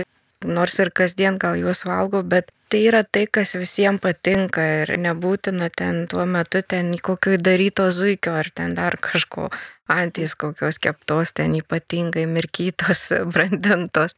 nors 0.46 0.78
ir 0.78 0.92
kasdien 0.94 1.40
gal 1.42 1.58
juos 1.58 1.82
valgo, 1.88 2.22
bet 2.22 2.54
tai 2.70 2.84
yra 2.92 3.02
tai, 3.02 3.24
kas 3.26 3.56
visiems 3.58 3.98
patinka 4.06 4.62
ir 4.84 4.94
nebūtina 5.02 5.66
ten 5.74 6.04
tuo 6.06 6.22
metu 6.30 6.62
ten 6.62 6.94
kokio 7.02 7.34
daryto 7.42 7.90
zuikio 7.90 8.38
ar 8.38 8.52
ten 8.54 8.78
dar 8.78 9.00
kažko 9.02 9.50
antys 9.90 10.38
kokios 10.38 10.78
keptos, 10.78 11.34
ten 11.34 11.58
ypatingai 11.58 12.28
mirkytos, 12.30 13.08
brandintos. 13.34 14.14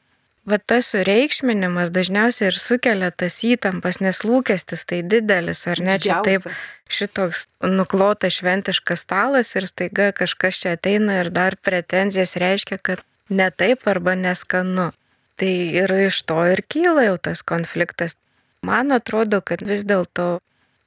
Va 0.48 0.56
tas 0.56 0.88
sureikšminimas 0.94 1.90
dažniausiai 1.92 2.48
ir 2.48 2.56
sukelia 2.58 3.10
tas 3.12 3.36
įtampas, 3.44 4.00
nes 4.00 4.22
lūkestis 4.24 4.86
tai 4.88 5.02
didelis, 5.04 5.66
ar 5.68 5.82
ne? 5.84 5.98
Čia 6.00 6.22
taip 6.24 6.46
šitoks 6.90 7.44
nuklotas 7.68 8.38
šventiškas 8.40 9.04
stalas 9.04 9.52
ir 9.54 9.68
staiga 9.68 10.10
kažkas 10.16 10.62
čia 10.62 10.74
ateina 10.78 11.20
ir 11.20 11.30
dar 11.30 11.58
pretenzijas 11.60 12.38
reiškia, 12.40 12.80
kad 12.80 13.04
ne 13.28 13.50
taip 13.52 13.84
arba 13.90 14.16
neskanu. 14.16 14.90
Tai 15.36 15.52
ir 15.82 15.92
iš 16.08 16.22
to 16.28 16.40
ir 16.48 16.64
kyla 16.68 17.06
jau 17.10 17.18
tas 17.28 17.44
konfliktas. 17.44 18.16
Man 18.64 18.92
atrodo, 18.92 19.40
kad 19.44 19.62
vis 19.64 19.84
dėlto 19.88 20.40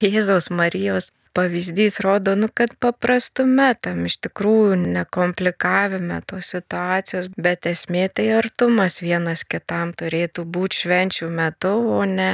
Jėzaus 0.04 0.50
Marijos 0.54 1.12
pavyzdys 1.34 2.00
rodo, 2.06 2.36
nu, 2.40 2.48
kad 2.54 2.76
paprastume 2.82 3.72
tam 3.82 4.06
iš 4.10 4.20
tikrųjų 4.28 4.78
nekomplikavime 4.82 6.20
tos 6.30 6.52
situacijos, 6.54 7.32
bet 7.38 7.70
esmė 7.70 8.08
tai 8.14 8.30
artumas 8.38 9.02
vienas 9.04 9.46
kitam 9.48 9.96
turėtų 9.98 10.46
būti 10.46 10.84
švenčių 10.84 11.32
metu, 11.34 11.74
o 11.98 12.04
ne 12.10 12.34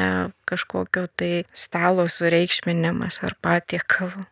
kažkokio 0.50 1.08
tai 1.16 1.32
stalo 1.54 2.10
sureikšminimas 2.10 3.24
ar 3.24 3.38
patiekalų. 3.42 4.28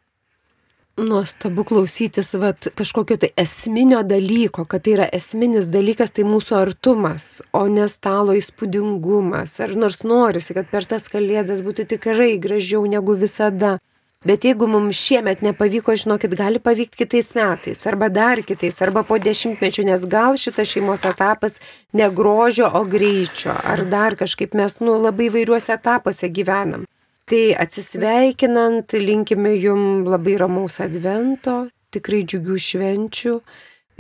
Nuostabu 0.97 1.61
klausytis 1.63 2.33
vat, 2.33 2.67
kažkokio 2.75 3.19
tai 3.21 3.27
esminio 3.37 3.99
dalyko, 4.01 4.63
kad 4.65 4.81
tai 4.81 4.95
yra 4.95 5.05
esminis 5.13 5.67
dalykas, 5.69 6.09
tai 6.09 6.23
mūsų 6.25 6.55
artumas, 6.57 7.27
o 7.53 7.67
ne 7.69 7.85
stalo 7.85 8.33
įspūdingumas. 8.33 9.59
Ar 9.61 9.75
nors 9.77 10.01
norisi, 10.01 10.55
kad 10.57 10.71
per 10.71 10.89
tas 10.89 11.05
kalėdas 11.13 11.61
būtų 11.61 11.85
tikrai 11.93 12.31
gražiau 12.41 12.81
negu 12.89 13.13
visada. 13.13 13.75
Bet 14.27 14.43
jeigu 14.43 14.67
mums 14.67 14.97
šiemet 14.99 15.39
nepavyko, 15.45 15.93
žinokit, 15.95 16.33
gali 16.35 16.59
pavykti 16.59 16.99
kitais 16.99 17.29
metais, 17.37 17.85
arba 17.87 18.09
dar 18.11 18.41
kitais, 18.43 18.75
arba 18.83 19.05
po 19.07 19.15
dešimtmečių, 19.23 19.85
nes 19.87 20.01
gal 20.11 20.35
šitas 20.41 20.73
šeimos 20.73 21.05
etapas 21.07 21.61
ne 21.95 22.09
grožio, 22.11 22.67
o 22.67 22.81
greičio, 22.83 23.53
ar 23.55 23.85
dar 23.87 24.17
kažkaip 24.19 24.57
mes 24.57 24.81
nu, 24.81 24.97
labai 24.99 25.29
vairiuose 25.31 25.71
etapuose 25.77 26.27
gyvenam. 26.33 26.83
Tai 27.31 27.43
atsisveikinant, 27.63 28.97
linkime 28.99 29.53
jum 29.61 30.03
labai 30.09 30.35
ramaus 30.41 30.81
advento, 30.83 31.55
tikrai 31.95 32.25
džiugių 32.27 32.59
švenčių. 32.67 33.37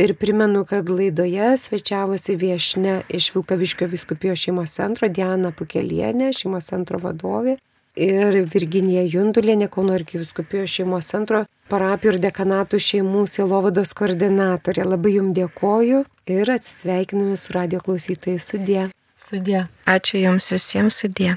Ir 0.03 0.15
primenu, 0.19 0.65
kad 0.67 0.91
laidoje 0.91 1.53
svečiavosi 1.61 2.35
viešne 2.35 2.97
iš 3.07 3.31
Vilkaviškio 3.37 3.87
viskupijos 3.95 4.43
šeimos 4.43 4.75
centro 4.75 5.07
Diana 5.07 5.53
Pukelienė, 5.55 6.33
šeimos 6.35 6.67
centro 6.73 6.99
vadovė 6.99 7.55
ir 7.97 8.37
Virginija 8.53 9.03
Jundulienė, 9.07 9.67
Kauno 9.73 9.95
arkiviskupijos 9.97 10.75
šeimos 10.77 11.09
centro 11.11 11.43
parapijų 11.71 12.13
ir 12.13 12.19
dekanatų 12.27 12.79
šeimų 12.83 13.25
sielovados 13.31 13.93
koordinatorė. 13.97 14.85
Labai 14.87 15.17
jums 15.17 15.35
dėkoju 15.37 16.03
ir 16.37 16.53
atsisveikiname 16.53 17.35
su 17.39 17.57
radio 17.57 17.81
klausytojai 17.83 18.39
sudė. 18.43 18.87
Sudė. 19.17 19.65
Ačiū 19.89 20.21
Jums 20.21 20.51
visiems 20.53 21.01
sudė. 21.01 21.35